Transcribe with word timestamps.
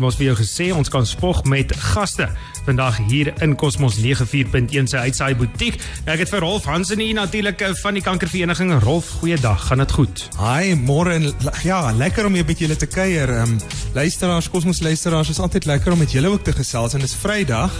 Ons 0.00 0.16
vir 0.16 0.30
jou 0.30 0.36
gesê 0.38 0.70
ons 0.72 0.88
kan 0.88 1.04
spog 1.04 1.42
met 1.44 1.68
gaste 1.92 2.24
vandag 2.64 2.96
hier 3.10 3.28
in 3.44 3.52
Cosmos 3.60 3.98
94.1 4.00 4.88
se 4.88 4.96
uitsaai 4.96 5.34
butiek. 5.36 5.76
Ek 6.08 6.22
het 6.22 6.30
vir 6.32 6.40
Rolf 6.40 6.64
Hansen 6.64 7.02
hier 7.02 7.12
natuurlik 7.18 7.60
eh, 7.60 7.74
van 7.82 7.98
die 7.98 8.04
kankervereniging. 8.04 8.72
Rolf, 8.80 9.10
goeiedag. 9.20 9.66
Gaan 9.68 9.82
dit 9.84 9.92
goed? 9.92 10.24
Hi, 10.40 10.72
môre 10.80 11.18
en 11.18 11.28
ja, 11.66 11.82
lekker 11.92 12.30
om 12.30 12.38
hier 12.38 12.48
met 12.48 12.64
julle 12.64 12.78
te 12.78 12.88
kuier. 12.88 13.34
Ehm 13.36 13.58
um, 13.58 13.60
luisteraars, 13.92 14.48
Cosmos 14.48 14.80
luisteraars, 14.80 15.28
is 15.28 15.42
altyd 15.42 15.68
lekker 15.68 15.92
om 15.92 16.00
met 16.00 16.12
julle 16.16 16.32
ook 16.32 16.44
te 16.46 16.56
gesels 16.56 16.96
en 16.96 17.04
dis 17.04 17.12
Vrydag 17.20 17.76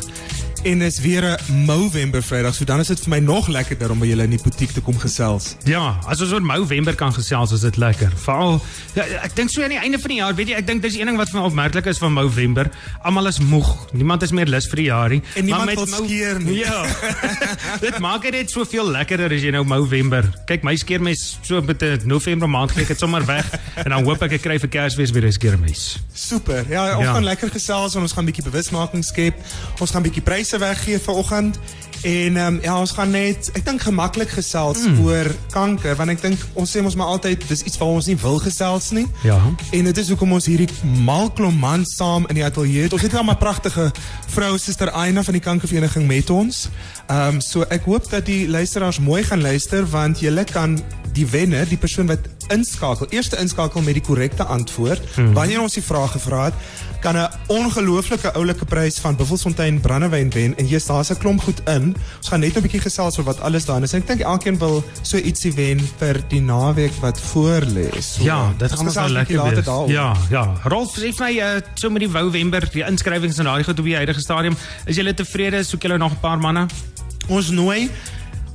en 0.62 0.78
dis 0.78 1.00
weer 1.00 1.24
'n 1.48 1.64
Movember 1.64 2.22
Vrydag. 2.22 2.54
So 2.54 2.64
dan 2.64 2.78
is 2.80 2.86
dit 2.86 3.00
vir 3.00 3.08
my 3.08 3.18
nog 3.18 3.48
lekkerder 3.48 3.90
om 3.90 3.98
by 3.98 4.06
julle 4.06 4.22
in 4.22 4.30
die 4.30 4.40
butiek 4.42 4.70
te 4.70 4.80
kom 4.80 4.98
gesels. 4.98 5.56
Ja, 5.64 5.98
as 6.06 6.20
ons 6.20 6.32
oor 6.32 6.42
Movember 6.42 6.94
kan 6.94 7.12
gesels, 7.12 7.52
is 7.52 7.60
dit 7.60 7.76
lekker. 7.76 8.12
Veral 8.16 8.60
ja, 8.94 9.02
ek 9.02 9.34
dink 9.36 9.50
so 9.50 9.62
aan 9.62 9.68
die 9.68 9.78
einde 9.78 9.98
van 9.98 10.08
die 10.08 10.16
jaar, 10.16 10.34
weet 10.34 10.48
jy, 10.48 10.54
ek 10.54 10.66
dink 10.66 10.82
dis 10.82 10.94
een 10.96 11.06
ding 11.06 11.16
wat 11.16 11.30
vir 11.30 11.40
my 11.40 11.46
opmerklik 11.46 11.86
is 11.86 11.98
van 11.98 12.12
Movember. 12.12 12.70
Almal 13.02 13.26
is 13.26 13.38
moeg. 13.38 13.86
Niemand 13.92 14.22
is 14.22 14.30
meer 14.32 14.46
lus 14.46 14.66
vir 14.68 14.76
die 14.76 14.84
jaar 14.84 15.08
nie. 15.08 15.22
En 15.34 15.44
niemand 15.44 15.74
wil 15.74 15.86
skeer 15.86 16.40
nie. 16.40 16.58
Ja. 16.58 16.84
dit 17.80 17.98
maak 17.98 18.22
dit 18.22 18.32
net 18.32 18.50
soveel 18.50 18.90
lekkerder 18.90 19.32
as 19.32 19.42
jy 19.42 19.50
nou 19.50 19.64
Movember. 19.64 20.30
Kyk, 20.46 20.62
my 20.62 20.76
skeermes 20.76 21.38
so 21.42 21.60
met 21.60 21.82
'n 21.82 22.00
November 22.04 22.48
maand 22.48 22.76
ek 22.78 22.88
dit 22.88 22.98
sommer 22.98 23.24
weg 23.26 23.46
en 23.84 23.90
dan 23.90 24.04
hoop 24.04 24.22
ek 24.22 24.32
ek 24.32 24.42
kry 24.42 24.58
vir 24.58 24.68
Kersfees 24.68 25.10
weer 25.10 25.26
'n 25.26 25.32
skeermes. 25.32 25.98
Super. 26.14 26.64
Ja, 26.68 26.96
ons 26.96 27.04
Ja. 27.06 27.12
gaan 27.12 27.24
lekker 27.24 27.50
gesels 27.50 27.94
en 27.94 28.02
ons 28.02 28.12
gaan 28.12 28.24
'n 28.24 28.30
bietjie 28.32 28.44
bewusmaking 28.50 29.04
skep. 29.04 29.34
Ons 29.80 29.90
gaan 29.90 30.02
'n 30.02 30.08
bietjie 30.08 30.22
pryse 30.22 30.51
weggee 30.58 30.98
vanoggend. 30.98 31.58
En 32.02 32.36
ehm 32.36 32.54
um, 32.54 32.58
ja, 32.62 32.78
ons 32.78 32.90
gaan 32.90 33.10
net 33.10 33.50
ek 33.54 33.64
dink 33.64 33.82
gemaklik 33.84 34.30
gesels 34.34 34.80
mm. 34.82 34.98
oor 35.06 35.28
kanker 35.54 35.94
want 35.96 36.10
ek 36.10 36.22
dink 36.22 36.40
ons 36.58 36.70
sê 36.74 36.82
ons 36.82 36.96
maar 36.98 37.12
altyd 37.14 37.44
dis 37.48 37.62
iets 37.62 37.78
waar 37.78 37.94
ons 37.94 38.08
nie 38.10 38.16
wil 38.18 38.40
gesels 38.42 38.90
nie. 38.90 39.06
Ja. 39.22 39.38
En 39.70 39.90
dit 39.90 40.00
is 40.02 40.10
hoekom 40.10 40.34
ons 40.34 40.48
hierdie 40.50 40.68
malklom 41.06 41.58
man 41.62 41.86
saam 41.86 42.26
in 42.26 42.40
die 42.40 42.44
ateljee 42.44 42.88
het. 42.88 42.96
Ons 42.96 43.06
het 43.06 43.14
'n 43.14 43.24
maar 43.24 43.38
pragtige 43.38 43.92
vrou 44.34 44.58
suster 44.58 44.90
Aina 44.90 45.22
van 45.22 45.38
die 45.38 45.42
kankervereniging 45.42 46.06
met 46.06 46.30
ons. 46.30 46.68
Ehm 47.06 47.34
um, 47.34 47.40
so 47.40 47.62
ek 47.68 47.86
hoop 47.86 48.10
dat 48.10 48.26
die 48.26 48.48
luisteraars 48.48 48.98
mooi 48.98 49.22
gaan 49.22 49.40
luister 49.40 49.86
want 49.86 50.20
julle 50.20 50.44
kan 50.44 50.82
die 51.12 51.26
wenner, 51.26 51.68
die 51.68 51.78
persoon 51.80 52.06
wat 52.06 52.18
inskakel, 52.52 53.06
eerste 53.10 53.38
inskakel 53.40 53.82
met 53.84 53.94
die 53.98 54.04
korrekte 54.04 54.44
antwoord, 54.44 55.04
hmm. 55.14 55.32
wanneer 55.36 55.60
ons 55.60 55.76
die 55.78 55.84
vraag 55.84 56.16
gevra 56.16 56.44
het, 56.44 56.54
kan 57.02 57.16
'n 57.16 57.28
ongelooflike 57.46 58.32
oulike 58.32 58.64
prys 58.64 58.98
van 58.98 59.16
Buffelsfontein 59.16 59.80
brandewyn 59.80 60.30
wen 60.30 60.56
en 60.56 60.66
jy's 60.66 60.86
daar's 60.86 61.10
'n 61.10 61.18
klomp 61.18 61.42
goed 61.42 61.60
in. 61.68 61.91
Ons 62.18 62.28
gaan 62.28 62.40
net 62.40 62.56
'n 62.56 62.62
bietjie 62.62 62.80
gesels 62.80 63.18
oor 63.18 63.24
wat 63.24 63.40
alles 63.40 63.64
daarin 63.64 63.82
is. 63.82 63.92
En 63.94 64.00
ek 64.00 64.06
dink 64.06 64.20
elkeen 64.20 64.58
wil 64.58 64.84
so 65.02 65.16
ietsie 65.16 65.52
wen 65.52 65.80
vir 65.98 66.22
die 66.28 66.40
naweek 66.40 66.94
wat 67.00 67.20
voorlê. 67.20 67.90
So, 68.00 68.22
Ja, 68.24 68.52
dit 68.58 68.72
gaan 68.72 68.86
ons 68.86 68.94
bietjie 68.94 69.12
lekker 69.12 69.64
wees. 69.64 69.92
Ja, 69.92 70.16
ja. 70.30 70.54
Rolf 70.64 70.96
sê 70.96 71.12
vir 71.12 71.26
my 71.26 71.32
uh, 71.40 71.60
so 71.74 71.90
met 71.90 72.00
die 72.00 72.08
Movember, 72.08 72.68
die 72.72 72.84
inskrywings 72.84 73.38
en 73.38 73.44
daai 73.44 73.64
goed 73.64 73.78
op 73.78 73.84
die 73.84 73.96
huidige 73.96 74.20
stadium, 74.20 74.56
is 74.86 74.96
julle 74.96 75.14
tevrede? 75.14 75.64
Soek 75.64 75.82
julle 75.82 75.98
nog 75.98 76.12
'n 76.12 76.20
paar 76.20 76.38
manne? 76.38 76.66
Ons 77.28 77.50
nooi 77.50 77.90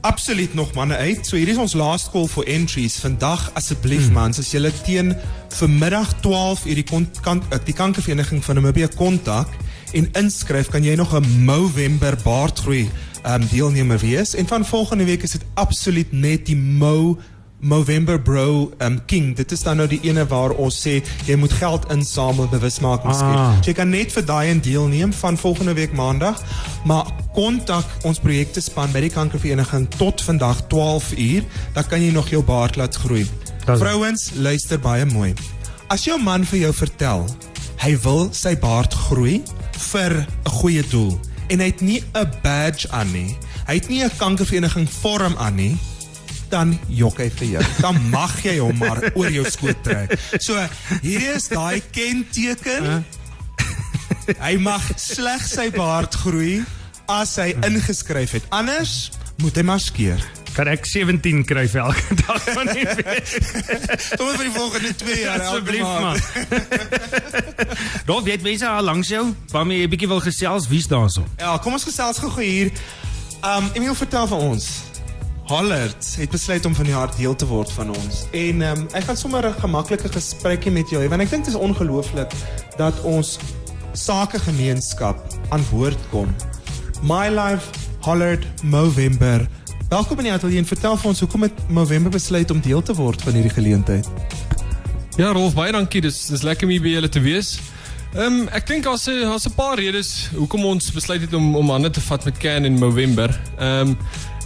absoluut 0.01 0.53
nog 0.53 0.73
manne 0.73 0.95
uit. 0.95 1.27
So 1.27 1.35
hier 1.35 1.47
is 1.47 1.57
ons 1.57 1.73
last 1.73 2.11
call 2.11 2.27
for 2.27 2.45
entries. 2.47 2.99
Vandag 2.99 3.51
asseblief 3.53 4.05
hmm. 4.05 4.13
mans, 4.13 4.39
as 4.39 4.51
julle 4.51 4.71
teen 4.85 5.15
vanmiddag 5.57 6.13
12 6.21 6.65
uur 6.65 6.81
die 6.81 6.85
kon, 6.87 7.07
kan, 7.25 7.41
eh, 7.49 7.59
die 7.65 7.75
kankervereniging 7.75 8.43
van 8.45 8.59
Namibia 8.59 8.87
kontak 8.95 9.51
en 9.97 10.09
inskryf, 10.19 10.69
kan 10.71 10.83
jy 10.83 10.95
nog 10.95 11.15
'n 11.15 11.43
Movember 11.45 12.15
baardgroei 12.23 12.89
um, 13.27 13.47
deelnemer 13.51 13.99
wees. 13.99 14.35
En 14.35 14.47
van 14.47 14.65
volgende 14.65 15.03
week 15.03 15.23
is 15.23 15.31
dit 15.31 15.45
absoluut 15.53 16.11
net 16.11 16.45
die 16.45 16.55
Mo 16.55 17.17
Movember 17.59 18.21
Bro 18.21 18.71
um, 18.77 19.05
King. 19.05 19.35
Dit 19.35 19.51
is 19.51 19.63
dan 19.63 19.77
nou 19.77 19.87
die 19.89 19.99
ene 20.05 20.27
waar 20.29 20.53
ons 20.61 20.77
sê 20.87 20.99
jy 21.25 21.35
moet 21.35 21.53
geld 21.57 21.87
insamel, 21.91 22.47
bewusmaking 22.51 23.15
skep. 23.17 23.33
Ah. 23.33 23.57
So 23.61 23.71
jy 23.71 23.75
kan 23.79 23.89
net 23.89 24.13
vir 24.13 24.25
daai 24.25 24.51
en 24.51 24.61
deelneem 24.61 25.13
van 25.23 25.37
volgende 25.37 25.73
week 25.73 25.95
maandag, 25.97 26.41
maar 26.85 27.09
kontak 27.33 28.05
ons 28.05 28.21
projekte 28.21 28.61
span 28.61 28.93
by 28.93 29.01
die 29.07 29.13
kankervereniging 29.13 29.89
tot 29.97 30.21
vandag 30.21 30.67
12 30.69 31.11
uur, 31.17 31.43
dan 31.73 31.89
kan 31.89 32.01
jy 32.03 32.13
nog 32.13 32.29
jou 32.29 32.43
baard 32.45 32.77
laat 32.77 32.95
groei. 32.95 33.25
Vrouens, 33.67 34.31
luister 34.37 34.79
baie 34.79 35.05
mooi. 35.05 35.33
As 35.89 36.05
jou 36.05 36.15
man 36.21 36.45
vir 36.45 36.67
jou 36.67 36.73
vertel 36.85 37.25
hy 37.81 37.93
wil 38.03 38.27
sy 38.33 38.55
baard 38.59 38.93
groei 39.07 39.41
vir 39.91 40.13
'n 40.25 40.51
goeie 40.59 40.83
doel 40.89 41.13
en 41.47 41.59
hy 41.59 41.65
het 41.65 41.81
nie 41.81 42.03
'n 42.13 42.29
badge 42.43 42.89
aan 42.91 43.11
nie, 43.11 43.37
hy 43.67 43.73
het 43.73 43.89
nie 43.89 44.03
'n 44.03 44.11
kankervereniging 44.17 44.89
vorm 44.89 45.35
aan 45.37 45.55
nie, 45.55 45.77
dan 46.49 46.79
jok 46.87 47.17
hy 47.17 47.29
vir 47.29 47.47
jou. 47.47 47.63
Dan 47.81 48.09
mag 48.09 48.43
jy 48.43 48.57
hom 48.57 48.77
maar 48.77 49.11
oor 49.15 49.31
jou 49.31 49.45
skoot 49.49 49.83
trek. 49.83 50.15
So, 50.39 50.67
hier 51.01 51.35
is 51.35 51.47
daai 51.47 51.81
kenteken. 51.91 53.05
Hy 54.39 54.57
mag 54.59 54.83
slegs 54.95 55.53
sy 55.55 55.69
baard 55.71 56.15
groei 56.15 56.63
as 57.07 57.35
hy 57.39 57.53
ingeskryf 57.63 58.31
het. 58.31 58.43
Anders 58.49 59.11
moet 59.37 59.55
hy 59.55 59.63
maar 59.63 59.79
skeer. 59.79 60.23
Kan 60.57 60.65
ek 60.71 60.87
17 60.89 61.43
kry 61.45 61.67
vir 61.69 61.83
elke 61.83 62.15
dag 62.23 62.45
van 62.49 62.69
die 62.73 62.81
week? 62.81 63.27
Tot 64.17 64.31
vir 64.39 64.47
die 64.47 64.53
volgende 64.55 64.93
2 64.97 65.17
jaar 65.21 65.43
Asseblief 65.45 65.85
man. 65.85 66.17
Rolf, 68.09 68.23
weet 68.25 68.41
mense 68.41 68.65
al 68.65 68.87
langs 68.87 69.11
jou 69.13 69.21
waarmee 69.53 69.83
jy 69.83 69.85
'n 69.85 69.91
bietjie 69.93 70.09
wil 70.09 70.23
gesels? 70.25 70.65
Wie's 70.71 70.89
daarso? 70.89 71.27
Ja, 71.37 71.57
kom 71.61 71.77
ons 71.77 71.85
gesels 71.85 72.17
gou 72.17 72.31
hier. 72.41 72.71
Um 73.45 73.69
Emil 73.77 73.93
vertel 73.93 74.25
vir 74.33 74.37
ons. 74.37 74.65
Hollard 75.47 76.07
het 76.17 76.33
besluit 76.33 76.65
om 76.65 76.73
van 76.75 76.89
die 76.89 76.93
jaar 76.93 77.13
deel 77.15 77.35
te 77.35 77.45
word 77.45 77.71
van 77.71 77.93
ons. 77.93 78.25
En 78.33 78.61
um 78.71 78.87
ek 78.97 79.03
gaan 79.11 79.17
sommer 79.17 79.45
'n 79.45 79.61
gemaklike 79.61 80.09
gesprekkie 80.09 80.71
met 80.71 80.89
jou 80.89 81.03
hê 81.03 81.07
want 81.07 81.21
ek 81.21 81.29
dink 81.29 81.45
dit 81.45 81.53
is 81.53 81.59
ongelooflik 81.59 82.33
dat 82.77 82.97
ons 83.05 83.37
sakegemeenskap 83.93 85.21
aan 85.49 85.61
boord 85.69 86.01
kom. 86.09 86.33
My 87.03 87.29
Life 87.29 87.69
Hollard 88.01 88.45
Movember. 88.63 89.45
Welkom 89.87 90.17
in 90.19 90.25
die 90.27 90.33
ateljee 90.35 90.59
en 90.59 90.65
vertel 90.67 90.97
vir 90.99 91.07
ons 91.07 91.19
hoekom 91.23 91.45
het 91.45 91.59
Movember 91.71 92.11
besluit 92.11 92.49
om 92.51 92.59
deel 92.59 92.81
te 92.83 92.91
word 92.97 93.21
van 93.23 93.37
hierdie 93.37 93.53
geleentheid. 93.55 94.07
Ja, 95.15 95.29
Rolf, 95.31 95.53
baie 95.55 95.71
dankie. 95.71 96.01
Dis 96.03 96.25
dis 96.27 96.43
lekker 96.43 96.67
om 96.67 96.73
hier 96.73 96.83
by 96.83 96.91
julle 96.91 97.09
te 97.09 97.21
wees. 97.23 97.53
Ehm 98.11 98.41
um, 98.41 98.49
ek 98.51 98.67
dink 98.67 98.83
daar's 98.83 99.07
'n 99.07 99.23
daar's 99.23 99.47
'n 99.47 99.55
paar 99.55 99.79
redes 99.79 100.27
hoekom 100.35 100.65
ons 100.65 100.91
besluit 100.91 101.21
het 101.21 101.33
om 101.33 101.55
om 101.55 101.69
hande 101.71 101.89
te 101.89 102.01
vat 102.01 102.25
met 102.25 102.37
Can 102.37 102.65
in 102.65 102.75
November. 102.75 103.31
Ehm 103.59 103.95
um, 103.95 103.97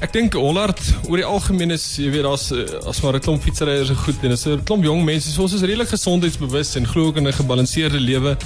ek 0.02 0.14
dink 0.14 0.34
Hollard 0.34 0.82
oor 1.10 1.18
die 1.18 1.26
algemeen 1.26 1.72
is, 1.72 1.96
jy 1.98 2.12
weet, 2.12 2.24
daar's 2.24 2.52
as 2.86 3.02
maar 3.02 3.16
'n 3.16 3.20
klomp 3.20 3.42
fietsryers 3.42 3.90
is 3.90 3.98
goed 3.98 4.22
en 4.22 4.30
dis 4.30 4.46
'n 4.46 4.64
klomp 4.64 4.84
jong 4.84 5.04
mense. 5.04 5.32
So 5.32 5.42
ons 5.42 5.54
is 5.54 5.62
redelik 5.62 5.90
gesondheidsbewus 5.90 6.76
en 6.76 6.86
glo 6.86 7.08
ook 7.08 7.18
in 7.18 7.28
'n 7.28 7.34
gebalanseerde 7.34 8.00
lewe. 8.00 8.38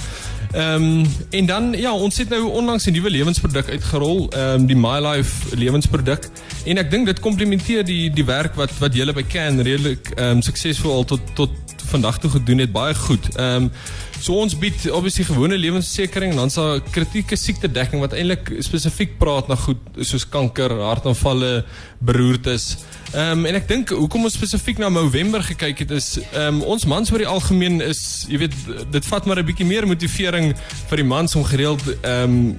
Ehm 0.56 0.82
um, 0.82 1.06
en 1.30 1.46
dan 1.46 1.72
ja, 1.76 1.92
ons 1.92 2.16
het 2.16 2.28
nou 2.28 2.48
onlangs 2.48 2.86
'n 2.86 2.92
nuwe 2.92 3.10
lewensproduk 3.10 3.68
uitgerol, 3.68 4.30
ehm 4.30 4.60
um, 4.60 4.66
die 4.66 4.76
My 4.76 4.98
Life 5.06 5.56
lewensproduk. 5.56 6.28
En 6.64 6.78
ek 6.78 6.90
dink 6.90 7.06
dit 7.06 7.20
komplementeer 7.20 7.84
die 7.84 8.10
die 8.10 8.24
werk 8.24 8.54
wat 8.54 8.72
wat 8.78 8.94
julle 8.94 9.12
by 9.12 9.24
Can 9.28 9.60
redelik 9.60 10.10
ehm 10.14 10.36
um, 10.36 10.42
suksesvol 10.42 11.04
tot 11.04 11.20
tot 11.34 11.50
vandag 11.86 12.18
toe 12.18 12.30
gedoen 12.30 12.58
het 12.64 12.72
baie 12.72 12.94
goed. 12.94 13.30
Ehm 13.36 13.68
um, 13.68 13.70
so 14.16 14.32
ons 14.40 14.54
bied 14.58 14.86
obviously 14.90 15.24
gewone 15.28 15.58
lewensversekering 15.60 16.32
en 16.32 16.38
dan's 16.40 16.54
daar 16.56 16.80
kritieke 16.80 17.36
siektedekking 17.36 18.00
wat 18.00 18.14
eintlik 18.16 18.48
spesifiek 18.64 19.18
praat 19.20 19.48
na 19.48 19.58
goed 19.60 19.82
soos 20.00 20.24
kanker, 20.28 20.72
hartaanvalle, 20.80 21.64
beroertes. 22.00 22.76
Ehm 23.14 23.38
um, 23.38 23.44
en 23.46 23.54
ek 23.54 23.68
dink 23.68 23.92
hoekom 23.94 24.26
ons 24.26 24.34
spesifiek 24.34 24.80
na 24.82 24.88
November 24.90 25.44
gekyk 25.44 25.84
het 25.84 25.92
is 25.94 26.08
ehm 26.18 26.58
um, 26.58 26.62
ons 26.74 26.84
mans 26.90 27.12
oor 27.12 27.22
die 27.22 27.28
algemeen 27.30 27.78
is 27.84 28.00
jy 28.28 28.40
weet 28.42 28.56
dit 28.92 29.06
vat 29.06 29.26
maar 29.26 29.38
'n 29.38 29.46
bietjie 29.46 29.66
meer 29.66 29.86
motivering 29.86 30.54
vir 30.90 31.02
die 31.02 31.06
mans 31.06 31.36
om 31.38 31.44
gereeld 31.46 31.84
ehm 32.02 32.24
um, 32.24 32.56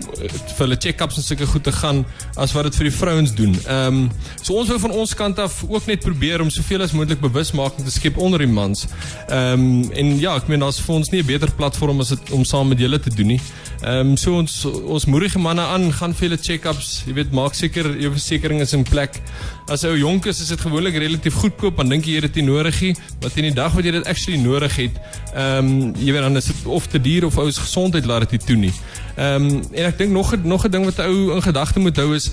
vir 0.55 0.63
hulle 0.65 0.79
check-ups 0.79 1.19
en 1.19 1.23
sulke 1.23 1.45
goed 1.45 1.63
te 1.63 1.71
gaan 1.71 2.05
as 2.35 2.53
wat 2.55 2.63
dit 2.69 2.75
vir 2.79 2.89
die 2.89 2.97
vrouens 2.97 3.35
doen. 3.35 3.53
Ehm 3.65 3.87
um, 3.87 4.09
so 4.41 4.53
ons 4.53 4.69
wou 4.69 4.79
van 4.79 4.91
ons 4.91 5.13
kant 5.13 5.39
af 5.39 5.63
ook 5.67 5.85
net 5.85 5.99
probeer 5.99 6.41
om 6.41 6.49
soveel 6.49 6.81
as 6.81 6.95
moontlik 6.95 7.21
bewusmaking 7.21 7.85
te 7.85 7.91
skep 7.91 8.17
onder 8.17 8.39
die 8.39 8.47
mans. 8.51 8.87
Ehm 9.27 9.59
um, 9.59 9.91
en 9.91 10.19
ja, 10.19 10.37
ek 10.39 10.47
meen 10.47 10.61
daar's 10.63 10.77
vir 10.79 10.95
ons 10.95 11.09
nie 11.11 11.19
'n 11.19 11.27
beter 11.27 11.51
platform 11.51 11.99
as 11.99 12.13
dit 12.13 12.31
om 12.31 12.45
saam 12.47 12.67
met 12.67 12.79
julle 12.79 12.99
te 12.99 13.09
doen 13.09 13.27
nie. 13.27 13.41
Ehm 13.81 14.11
um, 14.11 14.17
so 14.17 14.37
ons 14.37 14.65
ons 14.65 15.05
moedige 15.05 15.39
manne 15.39 15.61
aan, 15.61 15.91
gaan 15.91 16.13
vir 16.13 16.29
hulle 16.29 16.39
check-ups, 16.41 17.03
jy 17.07 17.13
weet, 17.13 17.31
maak 17.31 17.53
seker 17.53 17.99
jou 17.99 18.11
versekerings 18.11 18.61
is 18.61 18.73
in 18.73 18.83
plek. 18.83 19.19
As 19.67 19.83
jy 19.83 19.97
jonk 19.99 20.25
is, 20.25 20.39
is 20.39 20.47
dit 20.47 20.61
gewoonlik 20.61 20.95
relatief 20.95 21.33
goedkoop, 21.33 21.75
dan 21.77 21.89
dink 21.89 22.05
jy 22.05 22.15
jy 22.15 22.21
dit 22.21 22.35
nie 22.35 22.45
nodig 22.47 22.81
nie, 22.81 22.95
maar 23.21 23.29
teen 23.29 23.49
die 23.49 23.53
dag 23.53 23.73
wat 23.75 23.83
jy 23.83 23.91
dit 23.91 24.07
actually 24.07 24.39
nodig 24.39 24.75
het, 24.75 24.95
ehm 25.35 25.57
um, 25.59 25.93
jy 25.99 26.11
weet 26.13 26.21
dan 26.21 26.37
is 26.37 26.45
dit 26.45 26.65
of 26.65 26.87
te 26.87 27.01
duur 27.01 27.25
of 27.25 27.37
ou 27.37 27.51
se 27.51 27.59
gesondheid 27.59 28.05
laat 28.05 28.29
dit 28.29 28.39
nie 28.39 28.47
toe 28.47 28.55
nie. 28.55 28.73
Ehm 29.17 29.43
um, 29.43 29.61
en 29.73 29.85
ek 29.91 29.97
dink 29.97 30.11
nog 30.11 30.31
nog 30.43 30.63
'n 30.65 30.71
ding 30.71 30.85
wat 30.85 30.99
'n 30.99 31.09
ou 31.11 31.35
in 31.35 31.41
gedagte 31.41 31.79
moet 31.79 31.97
hou 31.97 32.15
is 32.15 32.31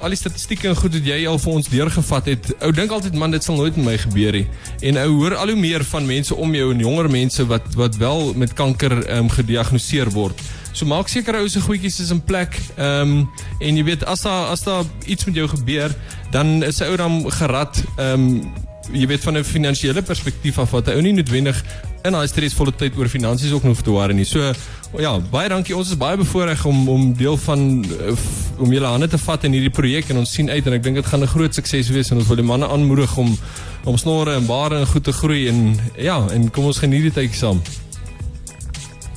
al 0.00 0.14
die 0.14 0.18
statistieke 0.18 0.68
en 0.68 0.76
goed 0.76 0.94
wat 0.96 1.06
jy 1.06 1.18
al 1.28 1.38
vir 1.40 1.52
ons 1.52 1.68
deurgevat 1.68 2.30
het. 2.32 2.48
Ou 2.64 2.70
dink 2.74 2.92
altyd 2.94 3.16
man 3.18 3.34
dit 3.34 3.44
sal 3.44 3.58
nooit 3.58 3.76
met 3.76 3.86
my 3.86 3.96
gebeur 4.00 4.38
nie. 4.38 4.46
En 4.90 5.00
ou 5.02 5.10
hoor 5.18 5.36
al 5.40 5.52
hoe 5.52 5.60
meer 5.60 5.84
van 5.84 6.06
mense 6.06 6.34
om 6.34 6.54
jou 6.56 6.70
en 6.74 6.80
jonger 6.86 7.10
mense 7.10 7.46
wat 7.50 7.68
wat 7.78 7.98
wel 8.00 8.32
met 8.34 8.54
kanker 8.56 8.96
ehm 9.02 9.26
um, 9.26 9.30
gediagnoseer 9.34 10.10
word. 10.14 10.40
So 10.72 10.86
maak 10.86 11.08
seker 11.12 11.40
ou 11.40 11.48
se 11.48 11.60
goedjies 11.60 12.00
is 12.00 12.14
in 12.14 12.24
plek. 12.24 12.56
Ehm 12.76 13.20
um, 13.20 13.28
en 13.60 13.76
jy 13.76 13.84
weet 13.84 14.04
as 14.04 14.24
daar 14.26 14.50
as 14.54 14.64
daar 14.64 14.84
iets 15.06 15.28
met 15.28 15.34
jou 15.34 15.48
gebeur, 15.48 15.94
dan 16.30 16.62
is 16.62 16.80
'n 16.80 16.90
ou 16.90 16.96
dan 16.96 17.32
gerad 17.32 17.84
ehm 17.96 18.12
um, 18.14 18.52
jy 18.92 19.06
weet 19.06 19.22
van 19.22 19.38
'n 19.38 19.44
finansiële 19.44 20.02
perspektief 20.02 20.58
af 20.58 20.70
wat 20.70 20.86
hy 20.86 20.92
ou 20.92 21.02
nie 21.02 21.12
noodwendig 21.12 21.64
in 22.04 22.16
daai 22.16 22.28
stresvolle 22.30 22.72
tyd 22.76 22.96
oor 22.98 23.08
finansies 23.12 23.52
ook 23.52 23.66
hoef 23.68 23.82
te 23.84 23.92
worry 23.92 24.14
nie. 24.16 24.24
So 24.28 24.52
ja, 24.98 25.12
baie 25.32 25.48
dankie. 25.52 25.76
Ons 25.76 25.92
is 25.92 25.98
baie 26.00 26.16
bevoorreg 26.20 26.64
om 26.66 26.88
om 26.88 27.10
deel 27.16 27.36
van 27.44 27.66
uh, 27.84 28.14
om 28.58 28.72
julle 28.72 28.92
hande 28.92 29.08
te 29.08 29.20
vat 29.20 29.44
in 29.48 29.56
hierdie 29.56 29.74
projek 29.74 30.10
en 30.10 30.22
ons 30.22 30.32
sien 30.38 30.50
uit 30.50 30.66
en 30.66 30.78
ek 30.78 30.86
dink 30.86 31.00
dit 31.00 31.10
gaan 31.12 31.22
'n 31.22 31.34
groot 31.34 31.54
sukses 31.54 31.92
wees 31.92 32.10
en 32.10 32.18
ons 32.18 32.28
wil 32.28 32.40
die 32.40 32.50
manne 32.52 32.68
aanmoedig 32.68 33.16
om 33.16 33.36
om 33.84 33.96
snore 33.96 34.34
en 34.36 34.46
bare 34.46 34.80
en 34.80 34.86
goed 34.86 35.04
te 35.04 35.12
groei 35.12 35.48
en 35.48 35.78
ja, 35.96 36.20
en 36.32 36.50
kom 36.50 36.64
ons 36.64 36.78
geniet 36.78 37.08
die 37.08 37.16
tyd 37.22 37.34
saam. 37.34 37.62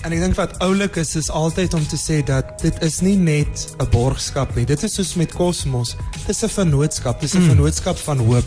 En 0.03 0.11
ek 0.11 0.19
dink 0.19 0.35
wat 0.35 0.57
oulik 0.65 0.97
is 0.99 1.13
is 1.15 1.29
altyd 1.31 1.77
om 1.77 1.83
te 1.87 1.95
sê 1.95 2.17
dat 2.27 2.49
dit 2.59 2.79
is 2.83 2.99
nie 3.05 3.15
net 3.15 3.61
'n 3.79 3.87
borgskap 3.91 4.51
nie. 4.55 4.65
Dit 4.67 4.83
is 4.83 4.95
soos 4.99 5.13
met 5.15 5.31
Cosmos. 5.31 5.95
Dit 6.11 6.29
is 6.35 6.43
'n 6.43 6.49
vennootskap, 6.49 7.21
dit 7.21 7.29
is 7.29 7.35
'n 7.35 7.41
mm. 7.41 7.49
vennootskap 7.49 7.97
van 7.97 8.17
hoop. 8.17 8.43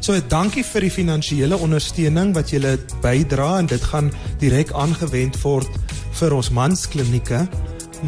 So 0.00 0.18
dankie 0.28 0.64
vir 0.64 0.80
die 0.80 0.90
finansiële 0.90 1.56
ondersteuning 1.56 2.34
wat 2.34 2.50
julle 2.50 2.78
bydra 3.02 3.58
en 3.58 3.66
dit 3.66 3.82
gaan 3.82 4.10
direk 4.38 4.72
aangewend 4.72 5.40
word 5.42 5.70
vir 6.12 6.34
ons 6.34 6.50
mansklinieke. 6.50 7.48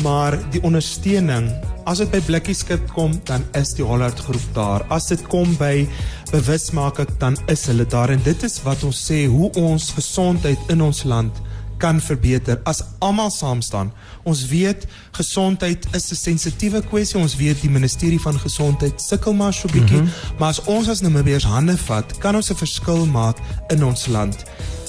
Maar 0.03 0.39
die 0.51 0.63
ondersteuning, 0.63 1.53
as 1.87 1.99
dit 1.99 2.11
by 2.11 2.21
blikkieskip 2.21 2.93
kom, 2.93 3.21
dan 3.25 3.45
is 3.55 3.75
die 3.75 3.85
Hollard 3.85 4.19
groep 4.19 4.55
daar. 4.55 4.85
As 4.91 5.07
dit 5.07 5.23
kom 5.29 5.57
by 5.57 5.89
bewusmaking, 6.33 7.09
dan 7.19 7.37
is 7.47 7.67
hulle 7.67 7.87
daar 7.87 8.11
en 8.11 8.23
dit 8.25 8.43
is 8.43 8.63
wat 8.63 8.83
ons 8.83 9.07
sê 9.11 9.27
hoe 9.27 9.53
ons 9.53 9.91
gesondheid 9.91 10.59
in 10.69 10.83
ons 10.83 11.05
land 11.05 11.33
kan 11.79 12.01
verbeter 12.01 12.61
as 12.65 12.83
almal 12.99 13.31
saam 13.31 13.63
staan. 13.63 13.93
Ons 14.23 14.47
weet 14.51 14.87
gesondheid 15.17 15.87
is 15.93 16.11
'n 16.11 16.15
sensitiewe 16.15 16.83
kwessie. 16.83 17.21
Ons 17.21 17.37
weet 17.37 17.61
die 17.61 17.71
ministerie 17.71 18.21
van 18.21 18.39
gesondheid 18.39 19.01
sukkel 19.01 19.35
maar 19.35 19.55
so 19.55 19.69
bietjie, 19.69 20.01
mm 20.01 20.07
-hmm. 20.07 20.39
maar 20.39 20.49
as 20.49 20.63
ons 20.65 20.89
as 20.89 21.01
Namibiërs 21.01 21.45
hande 21.45 21.77
vat, 21.77 22.19
kan 22.19 22.35
ons 22.35 22.51
'n 22.51 22.55
verskil 22.55 23.07
maak 23.07 23.37
in 23.69 23.85
ons 23.85 24.07
land. 24.07 24.45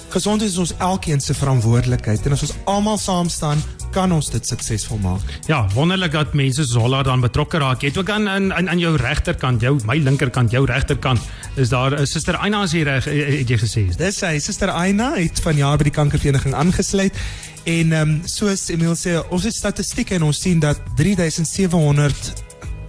Gesondheid 0.10 0.50
is 0.50 0.58
ons 0.58 0.74
elkeen 0.78 1.22
se 1.22 1.34
verantwoordelikheid 1.34 2.26
en 2.26 2.32
as 2.32 2.42
ons 2.42 2.56
almal 2.66 2.98
saam 2.98 3.30
staan, 3.30 3.62
kan 3.94 4.12
ons 4.12 4.30
dit 4.34 4.46
suksesvol 4.46 5.00
maak. 5.04 5.36
Ja, 5.50 5.64
wonderlik 5.74 6.14
dat 6.16 6.34
mense 6.38 6.64
soos 6.64 6.78
Holla 6.80 7.02
dan 7.04 7.24
betrokke 7.24 7.62
raak. 7.62 7.84
Jy 7.84 7.92
het 7.94 8.02
ook 8.02 8.10
aan 8.10 8.30
aan 8.30 8.52
aan, 8.54 8.80
jou 8.80 8.96
regterkant, 8.98 9.62
jou 9.62 9.76
my 9.86 9.98
linkerkant, 9.98 10.52
jou 10.52 10.66
regterkant, 10.66 11.22
is 11.56 11.70
daar 11.74 11.98
Suster 12.08 12.38
Aina 12.38 12.64
as 12.68 12.74
jy 12.76 12.84
reg 12.88 13.08
eh, 13.08 13.40
het 13.40 13.50
jy 13.50 13.60
gesê. 13.62 13.86
Dis 13.98 14.22
hy, 14.26 14.38
Suster 14.44 14.72
Aina 14.74 15.14
het 15.18 15.42
vanjaar 15.44 15.80
by 15.80 15.90
die 15.90 15.96
kankervereniging 15.96 16.56
aangesluit. 16.58 17.18
En 17.66 17.94
ehm 17.94 18.02
um, 18.02 18.20
soos 18.26 18.70
Emil 18.74 18.96
sê, 18.98 19.18
ons 19.30 19.44
het 19.44 19.56
statistieke 19.56 20.16
en 20.16 20.30
ons 20.30 20.46
sien 20.46 20.62
dat 20.64 20.80
3700 20.98 22.48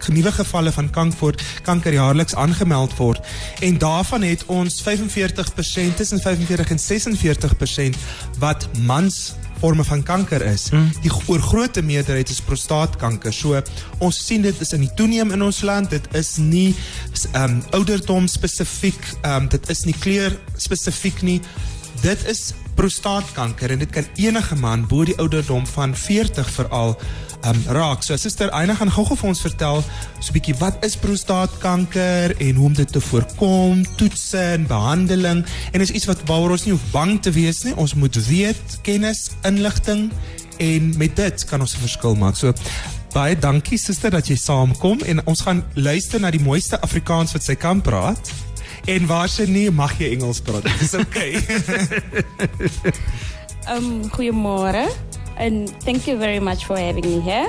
nuwe 0.09 0.33
gevalle 0.33 0.73
van 0.73 0.91
kanker 0.91 1.37
kanker 1.63 1.93
jaarliks 1.93 2.35
aangemeld 2.35 2.97
word 2.97 3.27
en 3.61 3.79
daarvan 3.79 4.23
het 4.23 4.45
ons 4.47 4.81
45% 4.83 5.97
tussen 5.97 6.21
45 6.21 6.71
en 6.71 6.81
46% 6.81 8.01
wat 8.39 8.69
mans 8.89 9.35
forme 9.61 9.85
van 9.85 10.03
kanker 10.03 10.43
is. 10.47 10.69
Hmm. 10.73 10.89
Die 11.05 11.13
oorgrootste 11.29 11.83
meerderheid 11.85 12.33
is 12.33 12.41
prostaatkanker. 12.45 13.35
So 13.35 13.61
ons 14.01 14.21
sien 14.27 14.45
dit 14.45 14.61
is 14.65 14.73
in 14.77 14.87
die 14.87 14.93
toeneem 14.97 15.35
in 15.37 15.45
ons 15.45 15.63
land. 15.67 15.93
Dit 15.93 16.09
is 16.17 16.37
nie 16.41 16.71
ehm 17.33 17.45
um, 17.45 17.61
ouderdom 17.77 18.29
spesifiek, 18.31 19.01
ehm 19.21 19.45
um, 19.45 19.51
dit 19.53 19.69
is 19.71 19.85
nie 19.89 19.97
kleur 20.01 20.37
spesifiek 20.57 21.23
nie. 21.27 21.41
Dit 22.01 22.25
is 22.31 22.51
prostaatkanker 22.81 23.75
en 23.75 23.83
dit 23.83 23.91
kan 23.93 24.07
enige 24.17 24.57
man 24.57 24.87
bo 24.89 25.05
die 25.05 25.17
ouderdom 25.21 25.67
van 25.69 25.93
40 25.97 26.49
veral 26.55 26.95
um, 27.45 27.61
raak. 27.77 28.05
So 28.05 28.17
Suster 28.17 28.51
Aina 28.57 28.75
gaan 28.79 28.93
gou-gou 28.95 29.19
vir 29.21 29.31
ons 29.33 29.43
vertel 29.45 29.83
so 29.83 30.31
'n 30.31 30.37
bietjie 30.39 30.57
wat 30.61 30.85
is 30.85 30.97
prostaatkanker 30.97 32.37
en 32.39 32.55
hoe 32.55 32.67
om 32.67 32.75
dit 32.75 32.93
te 32.93 33.01
voorkom, 33.01 33.85
toetse 33.97 34.41
en 34.57 34.67
behandeling 34.67 35.45
en 35.73 35.81
is 35.81 35.91
iets 35.91 36.09
wat 36.09 36.25
waaroor 36.25 36.57
ons 36.57 36.65
nie 36.65 36.73
hoef 36.73 36.91
bang 36.93 37.21
te 37.23 37.31
wees 37.31 37.65
nie. 37.65 37.77
Ons 37.77 37.95
moet 37.95 38.17
weet, 38.27 38.79
kennis, 38.83 39.31
inligting 39.45 40.11
en 40.59 40.97
met 40.97 41.17
dit 41.17 41.45
kan 41.45 41.61
ons 41.61 41.75
'n 41.77 41.85
verskil 41.85 42.15
maak. 42.15 42.37
So 42.37 42.53
baie 43.13 43.37
dankie 43.37 43.79
Suster 43.79 44.11
dat 44.11 44.29
jy 44.29 44.37
saamkom 44.37 45.03
en 45.05 45.27
ons 45.27 45.41
gaan 45.41 45.65
luister 45.75 46.21
na 46.21 46.31
die 46.31 46.41
mooiste 46.41 46.81
Afrikaans 46.81 47.33
wat 47.33 47.43
sy 47.43 47.55
kan 47.55 47.81
praat. 47.81 48.31
En 48.87 49.07
waar 49.07 49.29
sy 49.29 49.45
nie 49.51 49.71
mag 49.71 49.99
jy 50.01 50.15
Engels 50.17 50.41
praat. 50.41 50.65
Dis 50.81 50.95
okay. 50.95 51.37
um 53.73 54.09
goeiemôre 54.11 54.89
and 55.37 55.71
thank 55.85 56.07
you 56.07 56.17
very 56.19 56.41
much 56.41 56.65
for 56.65 56.77
having 56.79 57.05
me 57.05 57.21
here. 57.21 57.49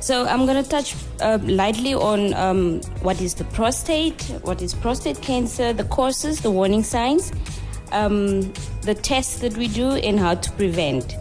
So 0.00 0.26
I'm 0.26 0.46
going 0.46 0.62
to 0.62 0.68
touch 0.68 0.94
uh, 1.20 1.38
lightly 1.42 1.92
on 1.94 2.32
um, 2.32 2.80
what 3.02 3.20
is 3.20 3.34
the 3.34 3.44
prostate, 3.44 4.22
what 4.42 4.62
is 4.62 4.72
prostate 4.72 5.20
cancer, 5.20 5.74
the 5.74 5.84
causes, 5.84 6.40
the 6.40 6.50
warning 6.50 6.82
signs, 6.82 7.32
um, 7.92 8.40
the 8.82 8.94
tests 8.94 9.40
that 9.40 9.56
we 9.58 9.68
do, 9.68 9.90
and 9.90 10.18
how 10.18 10.36
to 10.36 10.50
prevent. 10.52 11.16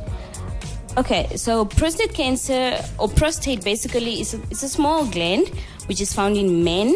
Okay, 0.98 1.28
so 1.36 1.66
prostate 1.66 2.14
cancer 2.14 2.82
or 2.98 3.10
prostate 3.10 3.64
basically 3.64 4.22
is 4.22 4.34
a, 4.34 4.42
it's 4.50 4.64
a 4.64 4.70
small 4.70 5.06
gland 5.06 5.50
which 5.88 6.00
is 6.00 6.14
found 6.14 6.38
in 6.38 6.64
men, 6.64 6.96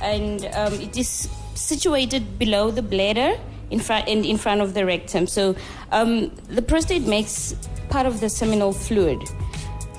and 0.00 0.46
um, 0.54 0.72
it 0.74 0.96
is 0.96 1.28
situated 1.60 2.38
below 2.38 2.70
the 2.70 2.82
bladder 2.82 3.38
in 3.70 3.78
front 3.78 4.08
and 4.08 4.24
in 4.24 4.36
front 4.36 4.60
of 4.60 4.74
the 4.74 4.84
rectum. 4.84 5.26
So 5.26 5.54
um, 5.92 6.30
the 6.48 6.62
prostate 6.62 7.06
makes 7.06 7.54
part 7.88 8.06
of 8.06 8.20
the 8.20 8.28
seminal 8.28 8.72
fluid. 8.72 9.22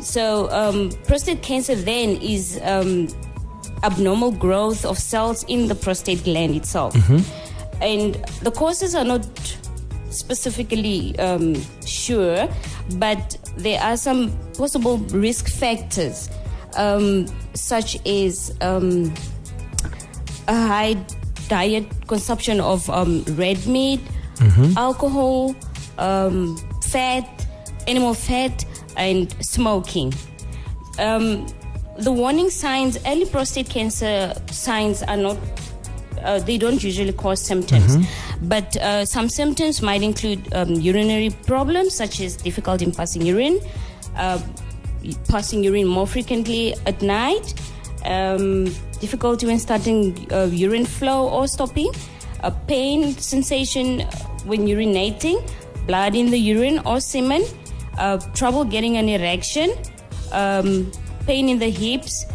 So, 0.02 0.50
um, 0.50 0.90
prostate 1.06 1.44
cancer 1.44 1.76
then 1.76 2.18
is 2.22 2.60
um, 2.64 3.08
abnormal 3.84 4.32
growth 4.32 4.84
of 4.84 4.98
cells 4.98 5.44
in 5.44 5.68
the 5.68 5.76
prostate 5.76 6.24
gland 6.24 6.56
itself. 6.56 6.96
Mm-hmm. 6.96 7.84
And 7.84 8.16
the 8.42 8.52
causes 8.52 8.96
are 8.96 9.04
not 9.06 9.26
specifically 10.10 11.18
um, 11.20 11.56
sure, 11.86 12.50
but 12.96 13.38
there 13.58 13.80
are 13.82 13.96
some 13.96 14.36
possible 14.58 14.98
risk 14.98 15.50
factors, 15.50 16.30
um, 16.78 17.28
such 17.54 17.96
as 18.08 18.56
um, 18.62 19.14
a 20.48 20.56
high 20.68 20.96
diet 21.52 21.86
consumption 22.08 22.62
of 22.62 22.90
um, 22.90 23.24
red 23.36 23.60
meat, 23.68 24.00
mm-hmm. 24.36 24.78
alcohol, 24.78 25.54
fat, 26.82 27.28
animal 27.88 28.14
fat, 28.14 28.66
and 28.96 29.32
smoking. 29.44 30.14
Um, 30.98 31.46
the 31.98 32.12
warning 32.12 32.50
signs, 32.50 32.98
early 33.06 33.26
prostate 33.26 33.70
cancer 33.70 34.34
signs 34.50 35.04
are 35.04 35.18
not, 35.18 35.38
uh, 36.24 36.40
they 36.40 36.58
don't 36.58 36.82
usually 36.82 37.12
cause 37.14 37.42
symptoms. 37.42 37.98
Mm-hmm. 37.98 38.48
But 38.48 38.78
uh, 38.78 39.06
some 39.06 39.28
symptoms 39.28 39.82
might 39.82 40.04
include 40.04 40.42
um, 40.54 40.70
urinary 40.76 41.32
problems, 41.46 41.94
such 41.94 42.22
as 42.22 42.38
difficulty 42.38 42.86
in 42.86 42.92
passing 42.94 43.26
urine, 43.26 43.60
uh, 44.16 44.40
passing 45.28 45.64
urine 45.64 45.88
more 45.88 46.08
frequently 46.08 46.76
at 46.86 47.02
night, 47.02 47.54
um, 48.06 48.66
difficulty 49.00 49.46
when 49.46 49.60
starting 49.60 50.28
uh, 50.32 50.46
urine 50.52 50.86
flow 50.86 51.30
or 51.30 51.48
stopping, 51.48 51.92
a 52.44 52.52
pain 52.52 53.14
sensation 53.18 54.02
when 54.46 54.66
urinating, 54.66 55.42
blood 55.86 56.16
in 56.16 56.30
the 56.30 56.38
urine 56.38 56.80
or 56.86 57.00
semen, 57.00 57.44
uh, 57.98 58.18
trouble 58.34 58.64
getting 58.64 58.98
an 58.98 59.10
erection, 59.10 59.72
um, 60.32 60.92
pain 61.26 61.50
in 61.50 61.60
the 61.60 61.70
hips, 61.70 62.26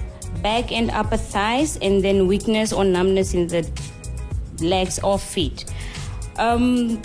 back 0.43 0.71
and 0.73 0.91
upper 0.91 1.17
thighs, 1.17 1.77
and 1.79 2.05
then 2.05 2.27
weakness 2.27 2.73
or 2.73 2.85
numbness 2.85 3.35
in 3.35 3.47
the 3.49 3.69
legs 4.61 4.99
or 5.03 5.19
feet. 5.19 5.65
Um, 6.39 7.01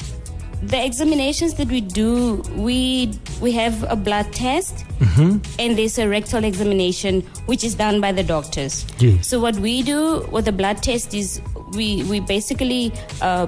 the 0.62 0.84
examinations 0.84 1.56
that 1.56 1.68
we 1.68 1.82
do, 1.82 2.44
we 2.56 3.14
we 3.42 3.52
have 3.54 3.84
a 3.90 3.96
blood 3.96 4.32
test, 4.34 4.86
mm-hmm. 5.00 5.38
and 5.60 5.78
there's 5.78 5.98
a 5.98 6.08
rectal 6.08 6.44
examination, 6.44 7.22
which 7.46 7.64
is 7.64 7.76
done 7.76 8.02
by 8.02 8.12
the 8.12 8.24
doctors. 8.24 8.86
Yes. 9.00 9.28
So 9.28 9.40
what 9.40 9.56
we 9.58 9.82
do 9.82 10.28
with 10.32 10.46
the 10.46 10.52
blood 10.52 10.84
test 10.84 11.14
is 11.14 11.42
we 11.74 12.04
we 12.04 12.20
basically 12.20 12.94
uh, 13.22 13.48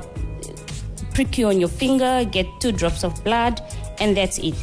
prick 1.14 1.38
you 1.38 1.48
on 1.48 1.60
your 1.60 1.70
finger, 1.70 2.26
get 2.30 2.48
two 2.60 2.72
drops 2.72 3.04
of 3.04 3.24
blood, 3.24 3.62
and 4.00 4.18
that's 4.18 4.40
it 4.40 4.56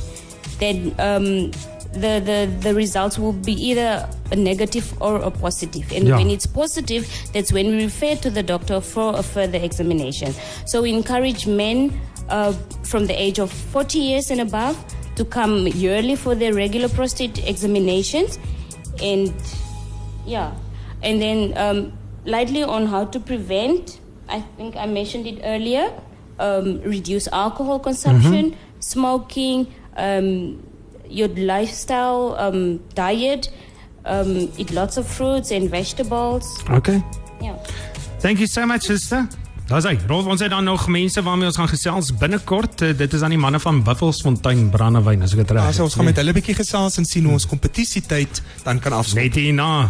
then 0.61 0.95
um, 0.99 1.51
the, 1.93 2.21
the, 2.23 2.49
the 2.61 2.75
results 2.75 3.19
will 3.19 3.33
be 3.33 3.53
either 3.53 4.09
a 4.31 4.37
negative 4.37 4.95
or 5.03 5.17
a 5.17 5.31
positive. 5.31 5.91
And 5.91 6.07
yeah. 6.07 6.17
when 6.17 6.31
it's 6.31 6.47
positive, 6.47 7.11
that's 7.33 7.53
when 7.53 7.67
we 7.67 7.85
refer 7.85 8.15
to 8.17 8.31
the 8.31 8.45
doctor 8.45 8.81
for 8.81 9.19
a 9.19 9.23
further 9.23 9.59
examination. 9.59 10.33
So 10.67 10.83
we 10.83 10.93
encourage 10.93 11.49
men 11.49 12.01
uh, 12.31 12.53
from 12.85 13.07
the 13.07 13.21
age 13.21 13.39
of 13.39 13.53
40 13.53 13.99
years 13.99 14.31
and 14.31 14.41
above 14.41 14.77
to 15.17 15.25
come 15.25 15.67
yearly 15.69 16.17
for 16.17 16.35
their 16.35 16.55
regular 16.55 16.89
prostate 16.89 17.47
examinations. 17.47 18.39
And 19.03 19.35
yeah, 20.27 20.55
and 21.03 21.21
then 21.21 21.57
um, 21.57 21.93
lightly 22.25 22.63
on 22.63 22.87
how 22.87 23.05
to 23.07 23.21
prevent, 23.21 24.01
I 24.29 24.41
think 24.57 24.77
I 24.77 24.87
mentioned 24.87 25.27
it 25.27 25.41
earlier, 25.45 25.93
um, 26.39 26.81
reduce 26.83 27.29
alcohol 27.29 27.79
consumption, 27.79 28.53
mm-hmm. 28.53 28.81
smoking, 28.81 29.73
um, 29.97 30.67
your 31.09 31.29
lifestyle, 31.29 32.37
um, 32.39 32.79
diet, 32.95 33.51
um, 34.05 34.51
eat 34.57 34.71
lots 34.71 34.97
of 34.97 35.07
fruits 35.07 35.51
and 35.51 35.69
vegetables. 35.69 36.63
Okay. 36.71 37.03
Yeah. 37.41 37.57
Thank 38.21 38.41
you 38.41 38.47
so 38.47 38.67
much, 38.67 38.83
sister. 38.83 39.29
Daar's 39.71 39.87
hy. 39.87 39.93
Rolf, 40.11 40.27
ons 40.27 40.41
het 40.43 40.51
dan 40.51 40.65
nog 40.67 40.89
mense 40.91 41.23
waarmee 41.23 41.47
ons 41.47 41.57
gaan 41.61 41.69
gesels 41.71 42.11
binnekort. 42.19 42.81
Uh, 42.83 42.91
dit 42.99 43.13
is 43.15 43.23
aan 43.23 43.31
die 43.31 43.39
manne 43.39 43.61
van 43.63 43.79
Buffelsfontein 43.87 44.67
Brandewyn, 44.75 45.23
as 45.23 45.37
ek 45.37 45.45
dit 45.45 45.55
reg 45.55 45.69
Ja, 45.69 45.75
so 45.77 45.87
ons 45.87 45.95
gaan 45.95 46.11
met 46.11 46.19
hulle 46.19 46.35
'n 46.35 46.39
bietjie 46.41 46.59
gesels 46.59 46.99
en 46.99 47.07
sien 47.07 47.25
hoe 47.25 47.39
ons 47.39 47.47
kompetisietyd 47.47 48.43
dan 48.65 48.83
kan 48.83 48.99
afskop. 48.99 49.23
Net 49.23 49.39
hierna. 49.39 49.87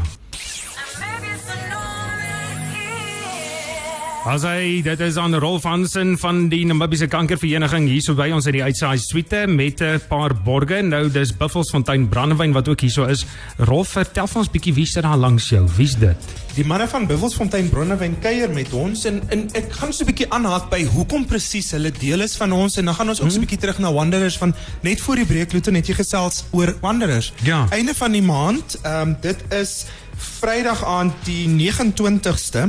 As 4.30 4.44
hy, 4.46 4.78
dit 4.86 5.00
is 5.02 5.16
aan 5.18 5.32
Rolf 5.42 5.64
Hansen 5.66 6.12
van 6.22 6.44
die 6.52 6.60
Namibiese 6.68 7.08
Kankervereniging 7.10 7.88
hierso 7.90 8.14
by 8.14 8.28
ons 8.30 8.46
in 8.46 8.54
die 8.54 8.62
uitsaai 8.62 9.00
suite 9.02 9.40
met 9.50 9.80
'n 9.82 9.98
paar 10.06 10.30
borge. 10.30 10.82
Nou 10.86 11.10
dis 11.10 11.32
Buffelsfontein 11.34 12.06
Brandewyn 12.08 12.52
wat 12.52 12.68
ook 12.68 12.80
hierso 12.80 13.08
is. 13.10 13.26
Rolf, 13.58 13.88
vertel 13.98 14.28
vir 14.28 14.38
ons 14.38 14.50
bietjie 14.50 14.74
wie 14.74 14.86
sit 14.86 15.02
daar 15.02 15.16
langs 15.16 15.48
jou? 15.48 15.66
Wie's 15.76 15.96
dit? 15.98 16.16
Die 16.54 16.64
manne 16.64 16.86
van 16.86 17.06
Buffelsfontein 17.06 17.70
Bronnewyn 17.70 18.18
kuier 18.20 18.50
met 18.50 18.72
ons 18.72 19.04
en, 19.04 19.20
en 19.30 19.48
ek 19.52 19.72
gaan 19.72 19.92
so 19.92 20.04
'n 20.04 20.06
bietjie 20.06 20.30
aanhaak 20.30 20.70
by 20.70 20.84
hoekom 20.84 21.26
presies 21.26 21.72
hulle 21.72 21.90
deel 21.90 22.20
is 22.20 22.36
van 22.36 22.52
ons 22.52 22.76
en 22.76 22.84
dan 22.84 22.94
gaan 22.94 23.08
ons 23.08 23.20
ook 23.20 23.30
so 23.30 23.36
'n 23.36 23.46
bietjie 23.46 23.58
terug 23.58 23.78
na 23.78 23.92
Wanderers 23.92 24.38
van 24.38 24.54
net 24.82 25.00
voor 25.00 25.16
die 25.16 25.26
breekloete 25.26 25.70
net 25.70 25.86
jy 25.88 25.94
gesels 25.94 26.44
oor 26.52 26.76
Wanderers. 26.80 27.32
Ja. 27.42 27.66
Einde 27.70 27.94
van 27.94 28.12
die 28.12 28.22
maand, 28.22 28.78
ehm 28.82 29.08
um, 29.08 29.16
dit 29.20 29.38
is 29.50 29.86
Vrydag 30.20 30.84
aand 30.84 31.12
die 31.24 31.48
29ste 31.48 32.68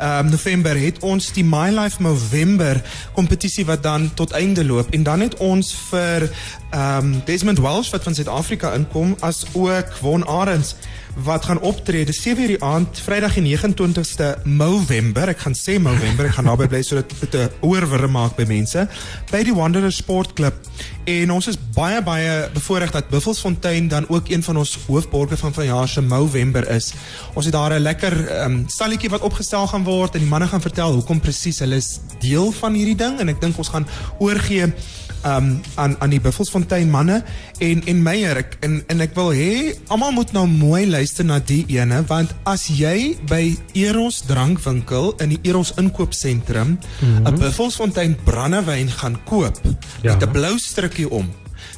um, 0.00 0.30
November 0.30 0.76
het 0.80 0.98
ons 1.04 1.28
die 1.36 1.44
My 1.44 1.68
Life 1.72 2.02
November 2.02 2.80
kompetisie 3.12 3.66
wat 3.68 3.82
dan 3.82 4.08
tot 4.14 4.32
einde 4.36 4.64
loop. 4.64 4.90
En 4.90 5.02
dan 5.02 5.20
het 5.20 5.36
ons 5.36 5.74
vir 5.90 6.28
um, 6.74 7.22
Desmond 7.24 7.60
Welsh 7.60 7.90
wat 7.92 8.02
van 8.02 8.14
Suid-Afrika 8.14 8.72
inkom 8.74 9.16
as 9.20 9.44
ook 9.52 9.92
Won 10.00 10.26
Arends 10.26 10.74
wat 11.24 11.44
gaan 11.44 11.60
optree. 11.60 12.04
Dis 12.04 12.22
7 12.22 12.42
uur 12.42 12.48
die 12.48 12.62
aand 12.62 12.98
Vrydag 13.00 13.34
die 13.38 13.56
29ste 13.56 14.34
November. 14.44 15.30
Ek 15.32 15.40
gaan 15.46 15.56
sê 15.56 15.78
November 15.80 16.28
ek 16.28 16.36
gaan 16.36 16.48
naby 16.50 16.68
bly 16.68 16.82
sodat 16.84 17.12
dit 17.20 17.34
'n 17.34 17.48
oorwurm 17.64 18.12
maak 18.12 18.36
by 18.36 18.44
mense. 18.44 18.88
By 19.30 19.42
die 19.42 19.54
Wanderers 19.54 19.96
Sportklub 19.96 20.54
en 21.04 21.30
ons 21.30 21.46
is 21.46 21.58
baie 21.74 22.02
baie 22.02 22.50
bevoorreg 22.52 22.90
dat 22.90 23.08
Buffelsfontein 23.08 23.88
dan 23.88 24.08
ook 24.08 24.28
een 24.28 24.42
van 24.42 24.56
ons 24.56 24.78
hoofborge 24.86 25.36
van 25.36 25.52
vanjaar 25.52 25.88
se 25.88 26.00
November 26.00 26.68
is. 26.68 26.92
Ons 27.34 27.44
het 27.44 27.54
daar 27.54 27.72
'n 27.72 27.82
lekker 27.82 28.42
um, 28.44 28.64
stalletjie 28.68 29.10
wat 29.10 29.20
opgestel 29.20 29.66
gaan 29.66 29.84
word 29.84 30.14
en 30.14 30.20
die 30.20 30.28
manne 30.28 30.48
gaan 30.48 30.60
vertel 30.60 30.92
hoekom 30.92 31.20
presies 31.20 31.58
hulle 31.58 31.76
is 31.76 32.00
deel 32.20 32.52
van 32.52 32.74
hierdie 32.74 32.96
ding. 32.96 33.20
En 33.20 33.28
ek 33.28 33.40
dink 33.40 33.58
ons 33.58 33.68
gaan 33.68 33.86
oorgee 34.18 34.72
um, 35.24 35.60
aan 35.74 35.96
aan 36.00 36.10
die 36.10 36.20
Buffelsfontein 36.20 36.90
manne 36.90 37.22
en 37.58 37.82
en 37.86 38.02
Meyer 38.02 38.36
ek 38.36 38.56
en 38.66 38.82
en 38.92 39.00
ek 39.00 39.14
wil 39.14 39.32
hê 39.36 39.74
almal 39.88 40.12
moet 40.16 40.32
nou 40.32 40.46
mooi 40.46 40.86
luister 40.86 41.24
na 41.24 41.38
die 41.38 41.64
ene 41.68 42.02
want 42.08 42.34
as 42.44 42.66
jy 42.68 43.16
by 43.30 43.56
Eros 43.74 44.22
drankwinkel 44.26 45.14
in 45.24 45.34
die 45.36 45.40
Eros 45.42 45.72
inkoopsentrum 45.76 46.76
'n 46.76 47.06
mm 47.06 47.24
-hmm. 47.24 47.38
Buffelsfontein 47.38 48.16
brandewyn 48.24 48.90
gaan 48.90 49.18
koop 49.24 49.60
Ja. 50.02 50.14
met 50.14 50.22
'n 50.22 50.32
blou 50.32 50.58
strukkie 50.58 51.10
om 51.10 51.30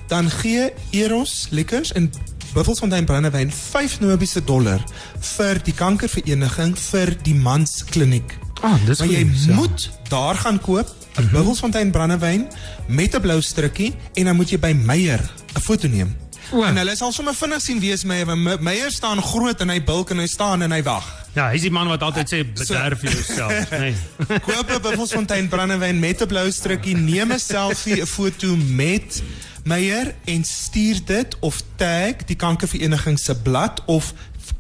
dan 0.09 0.31
gee 0.31 0.73
Eros 0.91 1.47
lekkers 1.51 1.93
en 1.93 2.11
Buffelsfontein 2.55 3.05
brandewyn 3.05 3.53
5 3.53 4.01
Namibiese 4.01 4.45
dollar 4.45 4.81
vir 5.21 5.61
die 5.65 5.75
kankervereniging 5.77 6.79
vir 6.79 7.13
die 7.23 7.35
manskliniek. 7.35 8.48
Ah, 8.63 8.75
dis 8.87 8.99
Maar 8.99 9.09
jy 9.09 9.23
goed, 9.25 9.45
ja. 9.47 9.55
moet 9.55 9.91
daar 10.09 10.35
gaan 10.35 10.61
koop 10.61 10.89
'n 11.19 11.29
Buffelsfontein 11.33 11.91
brandewyn 11.91 12.49
met 12.87 13.15
'n 13.15 13.21
blou 13.21 13.41
strukkie 13.41 13.95
en 14.15 14.25
dan 14.25 14.37
moet 14.37 14.51
jy 14.51 14.59
by 14.59 14.73
Meyer 14.73 15.21
'n 15.57 15.61
foto 15.61 15.89
neem. 15.89 16.17
O. 16.53 16.63
En 16.65 16.77
hulle 16.77 16.97
sal 16.97 17.13
sommer 17.13 17.35
vinnig 17.35 17.61
sien 17.61 17.81
wie 17.81 17.93
is 17.93 18.05
Meyer. 18.05 18.27
want 18.27 18.41
Me- 18.43 18.57
Meyer 18.61 18.91
staan 18.91 19.23
groot 19.23 19.61
en 19.61 19.69
hy 19.69 19.83
bulk 19.85 20.11
en 20.11 20.19
hy 20.19 20.27
staan 20.27 20.63
en 20.63 20.71
hy 20.73 20.83
wag. 20.83 21.05
Ja, 21.35 21.49
hy's 21.51 21.61
die 21.61 21.71
man 21.71 21.89
wat 21.89 22.03
altyd 22.03 22.29
sê 22.33 22.45
bederf 22.55 23.03
jouself, 23.03 23.71
nee. 23.79 23.95
Koop 24.27 24.71
'n 24.71 24.81
Buffelsfontein 24.83 25.49
brandewyn 25.49 25.99
met 25.99 26.21
'n 26.23 26.27
blou 26.27 26.51
strukkie, 26.51 26.97
neem 26.97 27.33
'n 27.33 27.39
selfie, 27.39 28.01
'n 28.01 28.07
foto 28.07 28.57
met 28.57 29.23
Meyer 29.65 30.15
en 30.25 30.45
stuur 30.45 30.97
dit 31.05 31.37
of 31.41 31.63
tag 31.77 32.25
die 32.27 32.37
kankervereniging 32.37 33.19
se 33.19 33.35
blad 33.35 33.83
of 33.87 34.13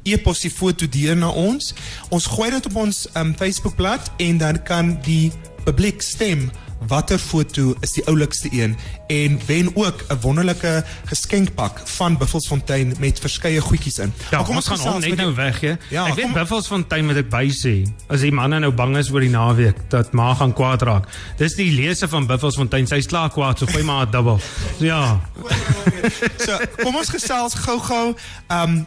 e-pos 0.04 0.40
die 0.40 0.50
foto 0.50 0.88
deur 0.88 1.16
na 1.16 1.28
ons. 1.28 1.74
Ons 2.10 2.26
gooi 2.26 2.50
dit 2.50 2.66
op 2.66 2.76
ons 2.76 3.06
um, 3.14 3.34
Facebookblad 3.36 4.10
en 4.16 4.38
dan 4.38 4.62
kan 4.62 4.98
die 5.02 5.32
publiek 5.64 6.02
stem 6.02 6.50
watter 6.88 7.18
foto 7.18 7.74
is 7.82 7.92
die 7.92 8.04
oulikste 8.06 8.48
een 8.54 8.76
en 9.08 9.40
wen 9.46 9.70
ook 9.76 10.04
'n 10.08 10.20
wonderlike 10.20 10.84
geskenkpak 11.04 11.80
van 11.84 12.16
Buffelsfontein 12.16 12.94
met 12.98 13.18
verskeie 13.20 13.60
goedjies 13.60 13.98
in. 13.98 14.12
Ja, 14.30 14.36
Maar 14.36 14.46
kom 14.46 14.56
ons 14.56 14.66
gaan 14.66 14.76
gesels 14.76 14.92
hom 14.92 15.00
net 15.00 15.08
met 15.10 15.18
die- 15.18 15.26
nou 15.26 15.36
weg, 15.36 15.60
hè. 15.60 15.74
Ja, 15.90 16.06
ek 16.06 16.14
weet 16.14 16.24
kom- 16.24 16.32
Buffelsfontein 16.32 17.06
moet 17.06 17.16
ek 17.16 17.28
by 17.30 17.50
sê. 17.50 17.82
As 18.08 18.20
die 18.20 18.32
manne 18.32 18.58
nou 18.60 18.72
bang 18.72 18.96
is 18.96 19.10
oor 19.10 19.20
die 19.20 19.28
naweek 19.30 19.76
dat 19.90 20.12
ma 20.12 20.34
gaan 20.34 20.52
kwaad 20.52 20.82
raak. 20.82 21.08
Dis 21.36 21.54
die 21.54 21.72
lese 21.72 22.08
van 22.08 22.26
Buffelsfontein. 22.26 22.86
Sy's 22.86 23.06
klaar 23.06 23.30
kwaad, 23.30 23.58
so 23.58 23.66
gooi 23.66 23.82
maar 23.82 24.06
'n 24.06 24.10
dubbel. 24.10 24.40
So, 24.78 24.84
ja. 24.84 25.20
So, 26.46 26.58
kom 26.82 26.96
ons 26.96 27.08
gesels 27.08 27.54
gou-gou 27.54 28.14
um 28.50 28.86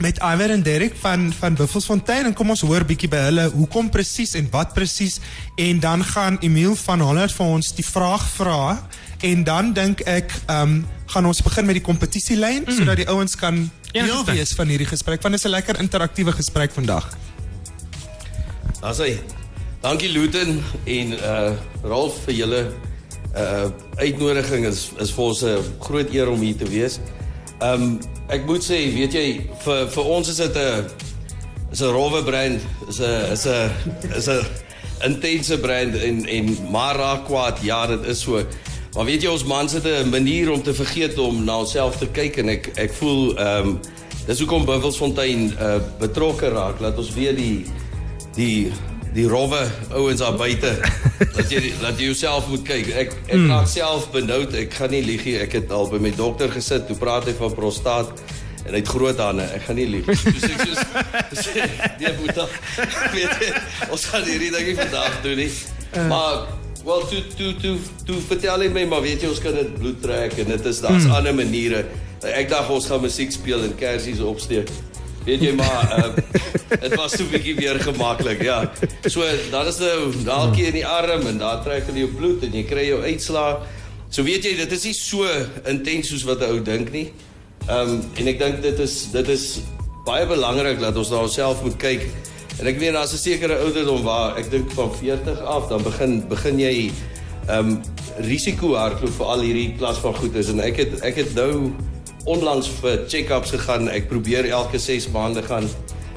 met 0.00 0.18
Iwer 0.24 0.50
en 0.50 0.62
Derek 0.62 0.94
van 0.96 1.32
van 1.32 1.54
Buffelsfontein 1.54 2.24
en 2.24 2.34
kom 2.34 2.50
ons 2.50 2.62
hoor 2.64 2.84
bietjie 2.88 3.08
by 3.12 3.20
hulle 3.28 3.46
hoekom 3.52 3.90
presies 3.92 4.32
en 4.38 4.46
wat 4.52 4.72
presies 4.72 5.18
en 5.60 5.80
dan 5.80 6.04
gaan 6.04 6.38
Emil 6.40 6.76
van 6.84 7.00
Hollert 7.04 7.34
vir 7.36 7.46
ons 7.46 7.72
die 7.76 7.84
vraag 7.84 8.24
vra 8.36 8.62
en 9.28 9.44
dan 9.44 9.72
dink 9.76 10.00
ek 10.08 10.32
um 10.48 10.80
gaan 11.10 11.26
ons 11.26 11.42
begin 11.42 11.66
met 11.66 11.76
die 11.76 11.84
kompetisielyn 11.84 12.64
mm. 12.64 12.78
sodat 12.78 13.02
die 13.02 13.08
ouens 13.08 13.36
kan 13.36 13.58
Enige 13.92 14.06
deel 14.06 14.24
wees 14.38 14.54
van 14.56 14.72
hierdie 14.72 14.88
gesprek 14.88 15.22
want 15.22 15.36
dit 15.36 15.44
is 15.44 15.48
'n 15.48 15.52
lekker 15.52 15.80
interaktiewe 15.80 16.32
gesprek 16.32 16.72
vandag. 16.72 17.10
Daar's 18.80 18.98
hy. 18.98 19.18
Dankie 19.80 20.08
Luton 20.12 20.62
en 20.84 21.12
uh 21.12 21.52
Rolf 21.82 22.24
vir 22.24 22.34
julle 22.34 22.62
uh 23.36 23.68
uitnodiging 23.96 24.66
is 24.66 24.90
is 24.98 25.10
vir 25.10 25.24
ons 25.24 25.42
'n 25.42 25.60
groot 25.80 26.08
eer 26.14 26.30
om 26.30 26.40
hier 26.40 26.56
te 26.56 26.68
wees. 26.68 27.00
Um 27.60 28.00
ek 28.30 28.46
moet 28.46 28.64
sê, 28.64 28.80
weet 28.94 29.14
jy, 29.14 29.26
vir 29.64 29.86
vir 29.90 30.10
ons 30.16 30.28
is 30.28 30.36
dit 30.36 30.56
'n 30.56 30.90
is 31.72 31.80
'n 31.82 31.92
rowwe 31.92 32.22
brand, 32.24 32.60
is 32.88 33.00
'n 33.00 33.32
is 33.32 33.46
'n 33.46 33.70
is 34.16 34.28
'n 34.28 34.44
intense 35.04 35.58
brand 35.58 35.94
en 35.94 36.26
en 36.26 36.56
maar 36.70 36.96
raak 36.96 37.24
kwaad. 37.24 37.58
Ja, 37.62 37.86
dit 37.86 38.04
is 38.06 38.20
so. 38.20 38.44
Maar 38.94 39.04
weet 39.04 39.22
jy 39.22 39.30
ons 39.30 39.44
mans 39.44 39.72
het 39.72 39.84
'n 39.84 40.08
manier 40.10 40.50
om 40.50 40.62
te 40.62 40.74
vergeet 40.74 41.18
om 41.18 41.44
na 41.44 41.58
onsself 41.58 41.96
te 41.96 42.06
kyk 42.06 42.36
en 42.36 42.48
ek 42.48 42.70
ek 42.76 42.92
voel 42.92 43.38
um 43.38 43.80
dis 44.26 44.38
hoekom 44.38 44.64
Buffelsfontein 44.64 45.54
uh 45.60 45.78
betrokke 45.98 46.48
raak. 46.48 46.80
Laat 46.80 46.98
ons 46.98 47.14
weer 47.14 47.36
die 47.36 47.64
die 48.34 48.72
die 49.14 49.26
rowwe 49.28 49.60
ouens 49.90 50.20
daar 50.22 50.36
buite 50.38 50.74
dat 51.34 51.50
jy 51.50 51.72
dat 51.80 51.98
jy 51.98 52.10
jouself 52.10 52.48
moet 52.50 52.62
kyk. 52.66 52.90
Ek 52.94 53.14
ek 53.26 53.36
mm. 53.36 53.48
raak 53.50 53.70
self 53.70 54.10
benoud. 54.14 54.54
Ek 54.54 54.74
gaan 54.78 54.92
nie 54.94 55.02
lieg 55.04 55.24
nie. 55.26 55.36
Ek 55.42 55.56
het 55.58 55.72
al 55.74 55.90
by 55.90 56.00
my 56.02 56.12
dokter 56.16 56.52
gesit. 56.52 56.86
Toe 56.88 56.98
praat 56.98 57.26
hy 57.28 57.34
van 57.38 57.54
prostaat 57.56 58.12
en 58.66 58.72
hy 58.72 58.80
het 58.82 58.90
groot 58.90 59.18
hande. 59.22 59.46
Ek 59.56 59.66
gaan 59.66 59.80
nie 59.80 59.88
lieg. 59.96 60.10
sê 60.10 60.54
ek 60.54 60.62
soos 60.68 62.20
moet 62.20 62.34
dan 62.36 62.50
weet 63.14 63.42
jy 63.42 63.52
ons 63.90 64.04
gaan 64.12 64.26
hierdie 64.28 64.50
ding 64.54 64.70
nie 64.70 64.76
vandag 64.78 65.22
doen 65.24 65.40
nie. 65.42 65.50
Maar 66.12 66.46
wel 66.84 67.08
toe 67.10 67.24
toe 67.36 67.50
toe 67.60 67.74
toe 68.08 68.20
vertel 68.28 68.64
hy 68.64 68.70
my 68.72 68.86
maar 68.92 69.02
weet 69.04 69.24
jy 69.24 69.32
ons 69.32 69.42
kan 69.42 69.56
dit 69.58 69.74
bloed 69.80 69.98
trek 70.04 70.38
en 70.40 70.54
dit 70.54 70.70
is 70.70 70.84
daar's 70.84 71.08
mm. 71.08 71.18
ander 71.18 71.36
maniere. 71.36 71.82
Ek 72.20 72.50
dink 72.52 72.70
ons 72.70 72.86
gaan 72.86 73.02
musiek 73.02 73.32
speel 73.34 73.66
en 73.66 73.74
kersies 73.80 74.22
opsteek. 74.22 74.70
Weet 75.24 75.42
jy 75.44 75.52
maar 75.52 75.90
uh, 75.98 76.12
dit 76.80 76.94
was 76.96 77.12
so 77.12 77.24
'n 77.24 77.30
bietjie 77.30 77.54
weer 77.54 77.80
gemaklik, 77.80 78.42
ja. 78.42 78.70
So 79.04 79.26
dan 79.50 79.66
is 79.66 79.78
nou 79.78 80.12
dalkie 80.24 80.66
in 80.66 80.78
die 80.80 80.86
arm 80.86 81.26
en 81.26 81.38
daar 81.38 81.62
trek 81.62 81.86
hulle 81.90 82.06
jou 82.06 82.12
bloed 82.14 82.42
en 82.46 82.52
jy 82.56 82.64
kry 82.64 82.86
jou 82.88 83.02
uitslaa. 83.02 83.60
So 84.08 84.22
weet 84.22 84.44
jy 84.44 84.56
dit 84.56 84.72
is 84.72 84.84
nie 84.84 84.96
so 84.96 85.28
intens 85.68 86.08
soos 86.08 86.24
wat 86.24 86.40
'n 86.40 86.50
ou 86.50 86.62
dink 86.62 86.92
nie. 86.92 87.12
Ehm 87.68 88.00
um, 88.00 88.02
en 88.16 88.26
ek 88.26 88.38
dink 88.38 88.62
dit 88.62 88.78
is 88.78 89.10
dit 89.12 89.28
is 89.28 89.60
baie 90.04 90.26
belangrik 90.26 90.80
dat 90.80 90.96
ons 90.96 91.10
na 91.10 91.22
onsself 91.22 91.62
moet 91.62 91.76
kyk. 91.76 92.08
En 92.58 92.66
ek 92.66 92.78
weet 92.78 92.92
daar's 92.92 93.12
'n 93.12 93.20
sekere 93.20 93.60
ouderdom 93.60 94.02
waar 94.02 94.36
ek 94.36 94.50
dink 94.50 94.70
van 94.72 94.90
40 94.94 95.40
af 95.40 95.68
dan 95.68 95.82
begin 95.82 96.24
begin 96.28 96.58
jy 96.58 96.90
ehm 97.48 97.58
um, 97.58 97.80
risiko 98.24 98.74
hardloop 98.74 99.12
vir 99.16 99.26
al 99.26 99.40
hierdie 99.40 99.76
klas 99.76 99.98
van 99.98 100.14
goedes 100.14 100.48
en 100.48 100.60
ek 100.60 100.76
het 100.76 101.00
ek 101.00 101.16
het 101.16 101.34
nou 101.34 101.72
onlangs 102.24 102.68
vir 102.80 103.04
check-ups 103.08 103.50
gegaan. 103.50 103.88
Ek 103.88 104.08
probeer 104.08 104.48
elke 104.50 104.78
6 104.78 105.08
maande 105.14 105.42
gaan. 105.42 105.68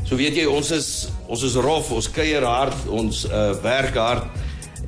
So 0.04 0.16
weet 0.20 0.36
jy, 0.36 0.48
ons 0.50 0.72
is 0.72 0.90
ons 1.32 1.44
is 1.44 1.56
rof, 1.56 1.92
ons 1.96 2.10
kuier 2.12 2.44
hard, 2.46 2.88
ons 2.92 3.24
uh, 3.30 3.54
werk 3.64 3.96
hard 3.98 4.26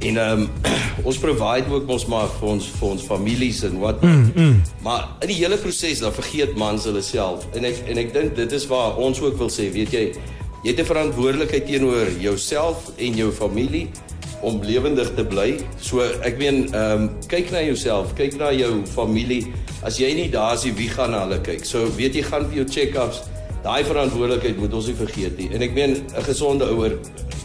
en 0.04 0.18
um, 0.20 0.42
ons 1.08 1.18
provide 1.18 1.72
ook 1.72 1.90
ons 1.90 2.06
maar 2.12 2.28
vir 2.40 2.50
ons 2.52 2.66
vir 2.80 2.88
ons 2.90 3.06
families 3.08 3.62
en 3.68 3.78
wat. 3.80 4.04
Mm, 4.04 4.32
mm. 4.36 4.58
Maar 4.84 5.08
in 5.24 5.32
die 5.32 5.40
hele 5.40 5.58
proses 5.62 6.04
dan 6.04 6.14
vergeet 6.16 6.58
mans 6.60 6.88
hulle 6.90 7.04
self. 7.06 7.48
En 7.56 7.68
ek 7.68 7.86
en 7.92 8.02
ek 8.04 8.12
dink 8.16 8.36
dit 8.38 8.58
is 8.60 8.68
waar 8.72 9.00
ons 9.02 9.22
ook 9.24 9.38
wil 9.40 9.52
sê, 9.54 9.70
weet 9.74 9.96
jy, 9.96 10.06
jy 10.66 10.74
het 10.74 10.82
'n 10.84 10.92
verantwoordelikheid 10.92 11.66
teenoor 11.66 12.12
jouself 12.20 12.92
en 12.98 13.16
jou 13.16 13.32
familie 13.32 13.88
om 14.42 14.60
lewendig 14.62 15.16
te 15.16 15.26
bly. 15.26 15.60
So 15.80 16.04
ek 16.04 16.38
meen, 16.38 16.68
ehm 16.74 17.08
um, 17.08 17.10
kyk 17.32 17.52
na 17.52 17.64
jouself, 17.64 18.14
kyk 18.14 18.38
na 18.38 18.52
jou 18.52 18.84
familie. 18.86 19.54
As 19.86 20.00
jy 20.02 20.14
nie 20.18 20.30
daar 20.34 20.56
is 20.58 20.64
nie, 20.66 20.74
wie 20.74 20.90
gaan 20.90 21.12
na 21.14 21.22
hulle 21.28 21.38
kyk? 21.46 21.66
So 21.66 21.86
weet 21.98 22.16
jy 22.18 22.24
gaan 22.26 22.48
vir 22.50 22.64
jou 22.64 22.70
check-ups. 22.74 23.22
Daai 23.66 23.84
verantwoordelikheid 23.86 24.58
moet 24.58 24.74
ons 24.74 24.88
nie 24.90 24.98
vergeet 24.98 25.38
nie. 25.38 25.50
En 25.54 25.62
ek 25.62 25.74
meen 25.74 25.94
'n 26.02 26.24
gesonde 26.26 26.66
ouer 26.66 26.98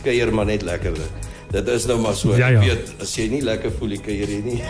kuier 0.04 0.32
maar 0.32 0.46
net 0.46 0.62
lekkerder. 0.62 1.08
dit 1.50 1.68
is 1.68 1.86
nou 1.86 1.98
maar 2.00 2.14
so. 2.14 2.36
Ja, 2.36 2.48
ja. 2.48 2.60
Ek 2.60 2.66
weet 2.66 3.02
as 3.02 3.14
jy 3.16 3.26
nie 3.28 3.42
lekker 3.42 3.72
voel 3.78 3.96
ek 3.96 4.04
kuier 4.06 4.26
hier 4.26 4.44
nie. 4.44 4.60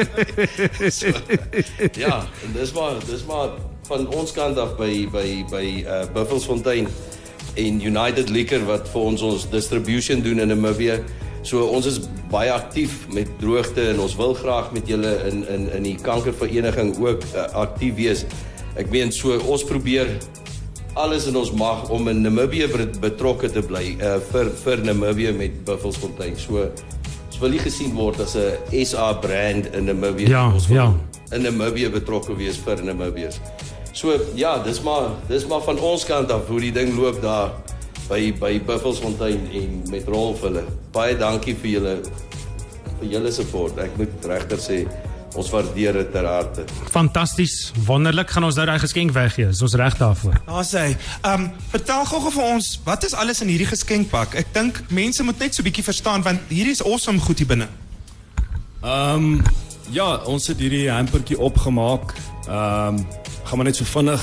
so, 0.98 1.12
ja, 1.94 2.26
en 2.44 2.52
dis 2.56 2.72
maar 2.74 2.98
dis 3.06 3.24
maar 3.28 3.54
van 3.88 4.08
ons 4.16 4.32
kant 4.34 4.58
af 4.58 4.74
by 4.76 5.06
by 5.12 5.28
by 5.52 5.66
uh, 5.84 6.00
Buffelsfontein 6.16 6.88
en 7.54 7.80
United 7.80 8.32
Liquor 8.34 8.64
wat 8.66 8.88
vir 8.90 9.06
ons 9.12 9.22
ons 9.22 9.46
distribution 9.52 10.22
doen 10.24 10.42
in 10.42 10.50
Namibië. 10.50 10.98
So 11.44 11.66
ons 11.68 11.86
is 11.86 11.98
baie 12.32 12.48
aktief 12.52 13.04
met 13.12 13.28
droogte 13.40 13.90
en 13.90 14.00
ons 14.00 14.14
wil 14.16 14.32
graag 14.38 14.70
met 14.72 14.88
julle 14.88 15.12
in 15.28 15.42
in 15.52 15.66
in 15.76 15.88
die 15.90 15.96
kankervereniging 16.00 16.94
ook 17.02 17.26
uh, 17.34 17.44
aktief 17.66 17.98
wees. 18.00 18.24
Ek 18.80 18.88
meen 18.90 19.12
so 19.12 19.36
ons 19.38 19.64
probeer 19.68 20.08
alles 20.94 21.26
in 21.28 21.36
ons 21.36 21.52
mag 21.52 21.88
om 21.92 22.08
in 22.08 22.22
Namibië 22.24 22.70
betrokke 23.02 23.50
te 23.52 23.62
bly 23.62 23.96
uh, 23.98 24.16
vir 24.30 24.50
vir 24.62 24.84
Namibië 24.88 25.34
met 25.36 25.60
Buffelsfontein. 25.68 26.38
So 26.40 26.64
ons 26.64 27.40
wil 27.42 27.52
nie 27.52 27.60
gesien 27.60 27.92
word 27.92 28.24
as 28.24 28.36
'n 28.36 28.84
SA 28.86 29.12
brand 29.20 29.68
in 29.74 29.84
Namibië. 29.92 30.30
Ja, 30.32 30.48
ons 30.48 30.68
wil 30.72 30.80
ja. 30.80 30.88
in 31.36 31.44
Namibië 31.44 31.92
betrokke 31.92 32.36
wees 32.40 32.56
vir 32.56 32.80
Namibiërs. 32.80 33.40
So 33.92 34.16
ja, 34.34 34.58
dis 34.64 34.80
maar 34.82 35.12
dis 35.28 35.46
maar 35.46 35.60
van 35.62 35.78
ons 35.78 36.04
kant 36.04 36.30
af 36.30 36.48
hoe 36.48 36.60
die 36.60 36.72
ding 36.72 36.96
loop 36.96 37.20
daar 37.22 37.52
by 38.08 38.32
by 38.40 38.52
Buffelsfontein 38.66 39.48
en 39.52 39.82
met 39.90 40.06
Rolf 40.08 40.44
hulle. 40.44 40.64
Baie 40.92 41.16
dankie 41.16 41.56
vir 41.56 41.70
julle 41.78 41.96
vir 43.00 43.08
julle 43.16 43.32
support. 43.32 43.78
Ek 43.82 43.96
moet 44.00 44.30
regter 44.30 44.60
sê 44.60 44.84
ons 45.34 45.48
waardeer 45.50 45.96
dit 45.98 46.10
ter 46.14 46.26
harte. 46.28 46.64
Fantasties, 46.94 47.72
wonderlik. 47.88 48.30
Gaan 48.30 48.46
ons 48.46 48.58
nou 48.58 48.66
daai 48.68 48.78
geskenk 48.78 49.10
weggee? 49.16 49.48
Is 49.50 49.62
ons 49.66 49.74
reg 49.80 49.96
daarvoor? 49.98 50.36
Daar 50.46 50.66
sê, 50.68 50.84
ehm 50.94 51.48
um, 51.48 51.48
vertel 51.72 52.06
gou-gou 52.10 52.32
vir 52.36 52.52
ons, 52.54 52.68
wat 52.86 53.04
is 53.08 53.16
alles 53.18 53.42
in 53.42 53.50
hierdie 53.50 53.68
geskenkpak? 53.70 54.36
Ek 54.38 54.54
dink 54.54 54.78
mense 54.94 55.26
moet 55.26 55.38
net 55.42 55.54
so 55.54 55.62
'n 55.62 55.68
bietjie 55.70 55.86
verstaan 55.90 56.22
want 56.22 56.40
hierdie 56.48 56.76
is 56.76 56.84
awesome 56.84 57.18
goed 57.18 57.38
hier 57.38 57.50
binne. 57.50 57.68
Ehm 58.82 59.34
um, 59.34 59.42
ja, 59.90 60.16
ons 60.24 60.46
het 60.46 60.58
hierdie 60.58 60.90
hampertjie 60.90 61.38
opgemaak. 61.38 62.14
Ehm 62.46 63.00
um, 63.00 63.06
gaan 63.44 63.58
maar 63.58 63.66
net 63.66 63.76
so 63.76 63.84
vinnig 63.84 64.22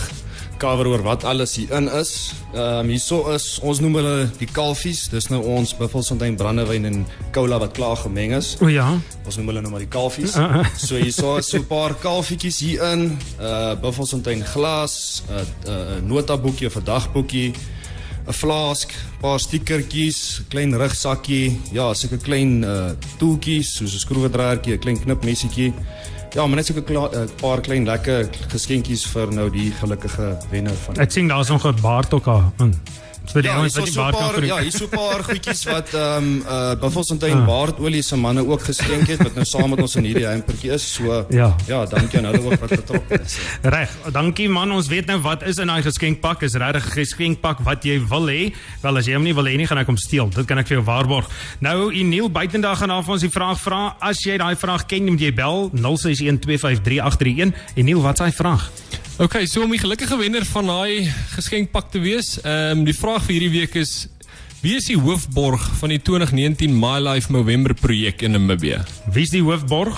cover 0.62 0.88
oor 0.92 1.02
wat 1.02 1.24
alles 1.26 1.56
hier 1.58 1.72
in 1.74 1.90
is. 1.98 2.34
Ehm 2.54 2.86
um, 2.86 2.92
hierso 2.94 3.24
is 3.34 3.46
ons 3.66 3.80
noem 3.82 3.98
hulle 3.98 4.16
die 4.38 4.48
kalfies. 4.50 5.08
Dis 5.10 5.30
nou 5.34 5.42
ons 5.56 5.74
Buffelsfontein 5.80 6.38
brandewyn 6.38 6.86
en 6.90 7.00
cola 7.34 7.58
wat 7.64 7.74
klaar 7.78 7.98
gemeng 8.04 8.36
is. 8.38 8.54
O 8.62 8.70
ja. 8.70 8.92
Ons 9.26 9.40
noem 9.40 9.52
hulle 9.52 9.64
nou 9.66 9.74
maar 9.74 9.86
die 9.86 9.90
kalfies. 9.92 10.38
Uh, 10.38 10.62
uh. 10.62 10.72
So 10.78 11.02
hierso 11.02 11.38
is 11.40 11.50
so 11.50 11.58
'n 11.58 11.68
paar 11.68 11.96
kalfietjies 12.04 12.60
hier 12.62 12.84
in. 12.94 13.18
Uh 13.40 13.74
Buffelsfontein 13.82 14.46
glas, 14.54 15.24
'n 15.30 15.34
uh, 15.34 15.74
uh, 15.74 16.02
notaboekie 16.06 16.68
of 16.68 16.78
'n 16.78 16.86
dagboekie. 16.86 17.54
'n 18.28 18.34
flask, 18.34 18.94
paar 19.22 19.40
stickertjies, 19.40 20.44
klein 20.50 20.76
rugsakkie, 20.78 21.60
ja, 21.72 21.94
sulke 21.94 22.18
klein 22.18 22.64
uh 22.64 22.92
toeltjies 23.18 23.76
soos 23.78 23.94
'n 23.94 24.04
skroewedraertjie, 24.06 24.74
'n 24.74 24.80
klein 24.80 25.00
knipmessietjie. 25.00 25.74
Ja, 26.34 26.48
maar 26.48 26.56
net 26.56 26.66
so 26.66 26.74
'n 26.74 26.84
uh, 26.96 27.28
paar 27.42 27.62
klein 27.62 27.86
lekker 27.86 28.30
geskenkies 28.48 29.06
vir 29.06 29.34
nou 29.34 29.50
die 29.50 29.72
gelukkige 29.72 30.38
wenner 30.50 30.76
van. 30.86 30.96
Ek 30.96 31.12
sien 31.12 31.28
daar's 31.28 31.50
nog 31.50 31.66
'n 31.66 31.82
baard 31.82 32.14
ook 32.14 32.28
So 33.26 33.40
die 33.40 33.50
Ja, 33.50 33.58
ouens 33.60 33.76
hier 33.76 33.84
wat 33.84 33.92
die 33.92 34.00
baard 34.02 34.16
kan 34.18 34.34
vir 34.34 34.46
ja, 34.48 34.58
hier 34.58 34.68
is 34.68 34.78
so 34.78 34.86
'n 34.86 34.90
paar 34.90 35.24
goedjies 35.24 35.64
wat 35.66 35.94
ehm 35.94 36.18
um, 36.18 36.44
uh 36.50 36.76
Buffelsfontein 36.82 37.38
Ah. 37.38 37.46
baardolie 37.46 38.02
se 38.02 38.16
manne 38.18 38.42
ook 38.48 38.62
geskenk 38.64 39.08
het 39.08 39.22
wat 39.24 39.36
nou 39.36 39.46
saam 39.46 39.70
met 39.70 39.80
ons 39.82 39.96
in 39.96 40.04
hierdie 40.04 40.26
hampertjie 40.26 40.72
is. 40.74 40.94
So 40.94 41.26
Ja. 41.30 41.56
ja, 41.68 41.86
dankie 41.86 42.18
aan 42.18 42.26
hulle 42.26 42.42
ook 42.44 42.60
wat 42.60 42.70
betrokke 42.70 43.22
is. 43.22 43.38
Reg, 43.62 43.90
dankie 44.12 44.50
man. 44.50 44.72
Ons 44.72 44.88
weet 44.88 45.06
nou 45.06 45.20
wat 45.22 45.44
is 45.44 45.58
in 45.60 45.68
daai 45.68 45.82
geskenkpak. 45.84 46.42
Is 46.42 46.54
regtig 46.56 46.86
'n 46.86 46.92
geskenkpak 46.92 47.60
wat 47.64 47.84
jy 47.86 48.00
wil 48.10 48.26
hê. 48.28 48.54
Wel 48.82 48.98
as 48.98 49.06
jy 49.06 49.14
hom 49.14 49.24
nie 49.24 49.34
wil 49.36 49.46
hê 49.46 49.56
nie, 49.58 49.68
gaan 49.68 49.78
ek 49.78 49.88
hom 49.88 49.98
steel. 49.98 50.28
Dit 50.30 50.46
kan 50.48 50.58
ek 50.58 50.68
vir 50.68 50.78
jou 50.78 50.86
waarborg. 50.86 51.30
Nou, 51.60 51.94
Eniel 51.94 52.30
Buitendag 52.30 52.78
gaan 52.80 52.90
af 52.92 53.08
ons 53.08 53.22
die 53.22 53.30
vraag 53.30 53.60
vra. 53.62 53.96
As 54.02 54.24
jy 54.26 54.38
daai 54.38 54.56
vraag 54.56 54.86
ken, 54.88 55.06
moet 55.06 55.20
jy 55.20 55.32
bel 55.34 55.70
0612533831. 55.74 57.54
Eniel, 57.76 58.02
wat 58.02 58.14
is 58.14 58.20
daai 58.20 58.32
vraag? 58.32 58.72
Okay, 59.22 59.46
so 59.46 59.62
om 59.62 59.70
die 59.70 59.78
gelukkige 59.78 60.18
wenner 60.18 60.46
van 60.50 60.66
daai 60.66 61.06
geskenkpak 61.36 61.92
te 61.94 62.00
wees, 62.02 62.40
ehm 62.42 62.80
um, 62.80 62.86
die 62.88 62.96
vraag 62.98 63.22
vir 63.28 63.36
hierdie 63.36 63.52
week 63.54 63.76
is 63.78 64.08
wie 64.64 64.76
is 64.78 64.88
die 64.90 64.98
hoofborg 64.98 65.62
van 65.78 65.94
die 65.94 66.00
2019 66.02 66.74
My 66.78 66.96
Life 67.02 67.30
November 67.34 67.74
projek 67.78 68.22
in 68.26 68.34
Namibië? 68.34 68.80
Wie 69.14 69.26
is 69.28 69.34
die 69.34 69.44
hoofborg? 69.46 69.98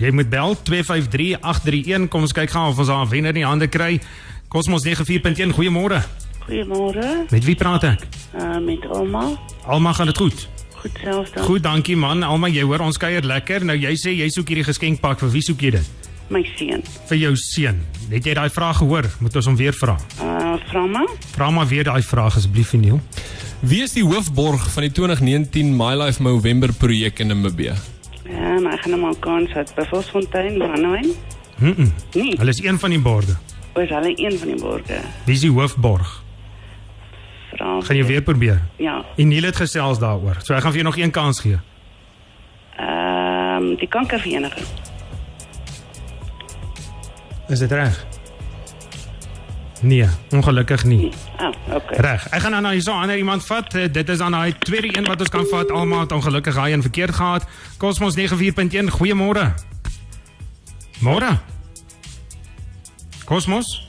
Jy 0.00 0.10
moet 0.16 0.30
bel 0.32 0.56
253831. 0.66 2.08
Kom 2.12 2.24
ons 2.24 2.32
kyk 2.36 2.50
gou 2.56 2.64
of 2.70 2.80
ons 2.80 2.88
daar 2.88 3.04
'n 3.04 3.10
wenner 3.12 3.36
in 3.36 3.42
die 3.42 3.46
hande 3.46 3.68
kry. 3.68 4.00
Cosmos 4.48 4.84
94.1. 4.84 5.52
Goeiemôre. 5.52 6.00
Goedemorgen, 6.46 7.26
Met 7.30 7.44
wie 7.44 7.54
praat 7.56 7.84
ek? 7.84 8.00
uh, 8.36 8.58
met 8.58 8.86
Alma. 8.86 9.38
Alma, 9.66 9.92
gaan 9.92 10.06
dit 10.06 10.16
goed? 10.16 10.48
Goed 10.74 10.98
zelf 11.02 11.30
dan. 11.30 11.44
Goed, 11.44 11.62
dankie 11.62 11.96
man. 11.96 12.22
Alma, 12.22 12.48
jy 12.48 12.62
hoor 12.62 12.80
ons 12.80 12.96
kuier 12.96 13.22
lekker. 13.24 13.64
Nou 13.64 13.76
jy 13.76 13.94
sê 13.96 14.10
jy 14.16 14.28
soek 14.28 14.48
hierdie 14.48 14.64
geskenkpak. 14.64 15.18
Vir 15.18 15.30
wie 15.30 15.42
soek 15.42 15.60
jy 15.60 15.70
dit? 15.70 16.03
Mijn 16.28 16.46
zin. 16.56 16.84
Vir 17.06 17.16
jou 17.16 17.36
seun. 17.36 17.82
Het 18.10 18.24
jy 18.24 18.34
daai 18.34 18.50
vraag 18.50 18.76
gehoor? 18.76 19.04
Moet 19.20 19.36
ons 19.36 19.46
hom 19.46 19.56
weer 19.56 19.72
vra? 19.76 19.96
Uh, 20.22 20.54
Frama. 20.68 21.06
Vra 21.34 21.50
maar 21.50 21.66
weer 21.66 21.84
daai 21.84 22.02
vraag 22.02 22.36
asseblief, 22.36 22.72
Neil. 22.72 23.00
Wie 23.60 23.82
is 23.82 23.92
die 23.92 24.04
hoofborg 24.04 24.70
van 24.72 24.82
die 24.82 24.92
2019 24.92 25.76
My 25.76 25.94
Life 25.94 26.22
November 26.22 26.72
projek 26.72 27.18
in 27.18 27.26
Namibië? 27.26 27.72
Ja, 28.28 28.60
maar 28.60 28.74
ik 28.74 28.80
ga 28.80 28.90
hem 28.90 29.04
al 29.04 29.16
kans 29.20 29.52
uit 29.52 29.72
Buffelsfontein, 29.74 30.58
Brandewijn. 30.58 31.06
Mm 31.58 31.74
-mm. 31.76 31.92
Nee, 32.14 32.34
Hulle 32.36 32.50
is 32.50 32.62
een 32.62 32.78
van 32.78 32.90
die 32.90 32.98
borde. 33.00 33.36
we 33.74 33.86
zijn 33.86 34.02
alleen 34.02 34.16
één 34.16 34.38
van 34.38 34.48
die 34.48 34.60
borgen. 34.60 35.00
Wie 35.24 35.34
is 35.34 35.40
die 35.40 35.50
hoofborg? 35.50 36.22
Frans. 37.54 37.86
Gaan 37.86 37.96
jy 37.96 38.04
weer 38.04 38.22
probeer? 38.22 38.62
Ja. 38.76 39.04
En 39.16 39.28
Neil 39.28 39.42
het 39.42 39.56
gesels 39.56 39.98
daaroor. 39.98 40.36
So 40.42 40.54
ek 40.54 40.60
gaan 40.62 40.72
vir 40.72 40.80
jou 40.80 40.94
nog 40.94 40.96
een 41.04 41.10
kans 41.10 41.40
gee. 41.40 41.58
Um, 42.80 43.76
die 43.76 43.88
kankervereniging. 43.88 44.66
Is 47.48 47.58
dit 47.58 47.70
reg? 47.72 48.06
Nee, 49.80 50.06
ongelukkig 50.30 50.84
nie. 50.84 51.12
Oh, 51.40 51.74
oké. 51.76 51.94
Reg. 52.00 52.28
Ek 52.32 52.40
gaan 52.40 52.54
nou 52.62 52.72
hierso 52.72 52.92
ander 52.92 53.16
iemand 53.16 53.44
vat. 53.46 53.74
Eh, 53.74 53.92
Dit 53.92 54.08
is 54.08 54.18
dan 54.18 54.32
daai 54.32 54.54
tweede 54.58 54.96
een 54.98 55.04
wat 55.04 55.20
ons 55.20 55.28
kan 55.28 55.46
vat. 55.50 55.70
Almal 55.70 56.00
het 56.00 56.12
ongelukkig 56.12 56.54
daai 56.54 56.72
een 56.72 56.82
verkeerd 56.82 57.14
gehad. 57.14 57.44
Cosmos 57.78 58.14
94.1. 58.16 58.88
Goeiemôre. 58.90 59.52
Môre. 61.00 61.38
Cosmos? 63.24 63.88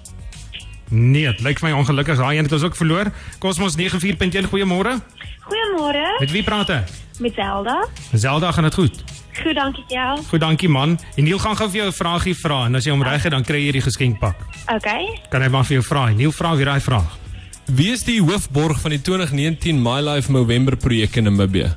Nee, 0.89 1.25
dit 1.31 1.39
lyk 1.41 1.59
vir 1.59 1.69
my 1.69 1.75
ongelukkig 1.79 2.17
daai 2.19 2.37
een 2.37 2.43
het 2.43 2.51
ons 2.53 2.63
ook 2.63 2.75
verloor. 2.75 3.11
Cosmos 3.39 3.75
94.1. 3.77 4.49
Goeiemôre. 4.51 4.99
Goedemorgen, 5.45 6.15
Met 6.19 6.31
wie 6.31 6.43
praat 6.43 6.69
ek? 6.69 6.89
met 7.19 7.33
Zelda. 7.33 7.87
Zelda, 8.11 8.51
gaan 8.51 8.63
dit 8.63 8.73
goed? 8.73 9.03
Goed, 9.45 9.55
dank 9.55 9.77
ik 9.77 9.83
jou. 9.87 10.19
Goed, 10.27 10.39
dankie 10.39 10.69
man. 10.69 10.99
En 11.15 11.23
Neil 11.23 11.37
gaan 11.39 11.55
gou 11.55 11.69
vir 11.69 11.77
jou 11.77 11.87
'n 11.87 11.93
vraagie 11.93 12.35
vra 12.35 12.65
en 12.65 12.75
as 12.75 12.83
jy 12.85 12.91
hom 12.91 13.03
reg 13.03 13.23
het, 13.23 13.31
dan 13.31 13.43
kry 13.43 13.65
jy 13.65 13.71
die 13.71 13.81
geskenkpak. 13.81 14.35
Oké, 14.73 15.19
Kan 15.29 15.41
hy 15.41 15.49
maar 15.49 15.63
vir 15.65 15.73
jou 15.73 15.83
vra. 15.83 16.09
Neil 16.09 16.31
vra 16.31 16.55
weer 16.55 16.65
daai 16.65 16.79
vraag. 16.81 17.17
Wie 17.65 17.91
is 17.91 18.03
die 18.03 18.21
hoofborg 18.21 18.79
van 18.81 18.89
die 18.89 19.01
2019 19.01 19.81
My 19.81 20.01
Life 20.01 20.31
November 20.31 20.75
projek 20.75 21.15
in 21.15 21.23
Namibië? 21.23 21.73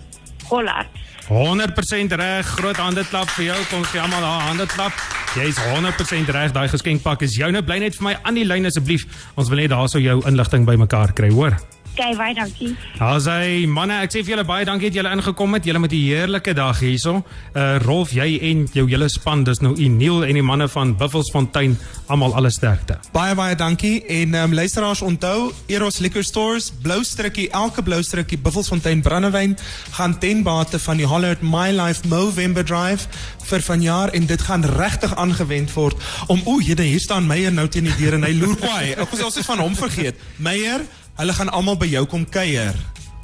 Hollard. 0.48 0.86
100% 1.28 2.12
reg. 2.12 2.46
Groot 2.46 2.76
hande 2.76 3.04
klap 3.04 3.28
vir 3.28 3.44
jou. 3.44 3.56
Kom 3.70 3.84
gee 3.84 4.00
almal 4.00 4.20
daar 4.20 4.40
hande 4.40 4.66
klap. 4.66 4.92
Jy's 5.34 5.58
100% 5.58 6.28
reg. 6.30 6.52
Daai 6.52 6.68
geskenkpak 6.68 7.22
is 7.22 7.36
joune. 7.36 7.62
Bly 7.62 7.78
net 7.78 7.94
vir 7.96 8.04
my 8.04 8.16
aan 8.22 8.34
die 8.34 8.44
lyn 8.44 8.64
asseblief. 8.64 9.04
Ons 9.34 9.48
wil 9.48 9.58
net 9.58 9.70
daarso 9.70 9.98
jou 9.98 10.26
inligting 10.26 10.64
bymekaar 10.64 11.12
kry, 11.12 11.30
hoor. 11.30 11.58
Oké, 11.98 12.14
baie 12.14 12.34
dankie. 12.34 12.76
Daar's 12.94 13.24
hy 13.26 13.64
manne, 13.66 13.96
ek 14.04 14.12
sê 14.14 14.20
vir 14.22 14.36
julle 14.36 14.44
baie 14.46 14.62
dankie 14.62 14.86
dat 14.86 15.00
julle 15.00 15.10
ingekom 15.16 15.56
het. 15.56 15.64
Julle 15.66 15.80
met 15.82 15.90
'n 15.90 15.98
heerlike 15.98 16.52
dag 16.54 16.78
hierso. 16.78 17.24
Uh 17.56 17.78
Rolf, 17.82 18.12
jy 18.12 18.38
en 18.38 18.68
jou 18.72 18.86
hele 18.86 19.08
span, 19.08 19.42
dis 19.42 19.58
nou 19.58 19.74
Eniel 19.74 20.22
en 20.24 20.34
die 20.34 20.42
manne 20.42 20.68
van 20.68 20.94
Buffelsfontein, 20.96 21.76
almal 22.06 22.34
alle 22.34 22.50
sterkte. 22.50 22.98
Baie 23.12 23.34
baie 23.34 23.56
dankie 23.56 24.06
en 24.06 24.34
ehm 24.34 24.44
um, 24.44 24.54
luisteraars 24.54 25.02
onthou 25.02 25.52
Eros 25.66 25.98
Liquor 25.98 26.22
Stores 26.22 26.70
blou 26.82 27.02
strikkie 27.02 27.50
elke 27.50 27.82
blou 27.82 28.02
strikkie 28.02 28.38
Buffelsfontein 28.38 29.02
brandewyn 29.02 29.56
gaan 29.90 30.18
ten 30.18 30.42
bate 30.42 30.78
van 30.78 30.96
die 30.96 31.06
Hollard 31.06 31.42
My 31.42 31.70
Life 31.70 32.08
Movember 32.08 32.64
Drive 32.64 33.08
vir 33.48 33.62
vanjaar 33.62 34.08
en 34.08 34.26
dit 34.26 34.42
gaan 34.42 34.64
regtig 34.64 35.14
aangewend 35.16 35.72
word 35.72 35.96
om 36.26 36.40
o, 36.44 36.60
jene 36.60 36.82
hier 36.82 37.00
staan 37.00 37.26
Meyer 37.26 37.52
nou 37.52 37.68
teen 37.68 37.84
die 37.84 37.96
deur 37.98 38.14
en 38.14 38.22
hy 38.22 38.32
loer 38.38 38.56
kwaai. 38.56 38.92
Ek 38.92 39.10
was 39.10 39.22
alsi 39.24 39.42
van 39.42 39.58
hom 39.58 39.76
vergeet. 39.78 40.14
Meyer, 40.36 40.84
hulle 41.18 41.34
gaan 41.34 41.50
almal 41.50 41.76
by 41.78 41.88
jou 41.90 42.04
kom 42.06 42.22
kuier 42.30 42.76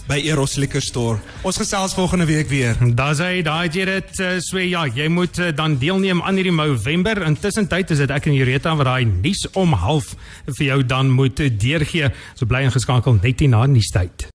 by 0.08 0.18
Eros 0.26 0.58
Liquor 0.60 0.82
Store. 0.84 1.20
Ons 1.48 1.56
gesels 1.56 1.94
volgende 1.96 2.26
week 2.28 2.50
weer. 2.50 2.76
Daar's 2.96 3.22
hy, 3.24 3.38
daai 3.46 3.68
het 3.68 3.78
jy 3.78 3.86
dit 3.88 4.20
uh, 4.20 4.34
so 4.44 4.60
ja, 4.60 4.82
jy 4.84 5.06
moet 5.08 5.38
uh, 5.40 5.48
dan 5.56 5.78
deelneem 5.80 6.20
aan 6.20 6.36
hierdie 6.36 6.52
November. 6.52 7.22
Intussen 7.24 7.70
tyd 7.70 7.94
is 7.94 8.02
dit 8.04 8.12
ek 8.12 8.28
en 8.28 8.36
Jureta 8.36 8.74
wat 8.76 8.90
daai 8.90 9.08
nuus 9.08 9.46
om 9.56 9.72
half 9.86 10.12
vir 10.50 10.66
jou 10.66 10.82
dan 10.84 11.14
moet 11.14 11.40
uh, 11.40 11.48
deurgee. 11.48 12.12
So 12.34 12.50
bly 12.50 12.66
ingeskakel 12.66 13.16
net 13.22 13.40
hier 13.40 13.54
na 13.54 13.64
nuustyd. 13.70 14.28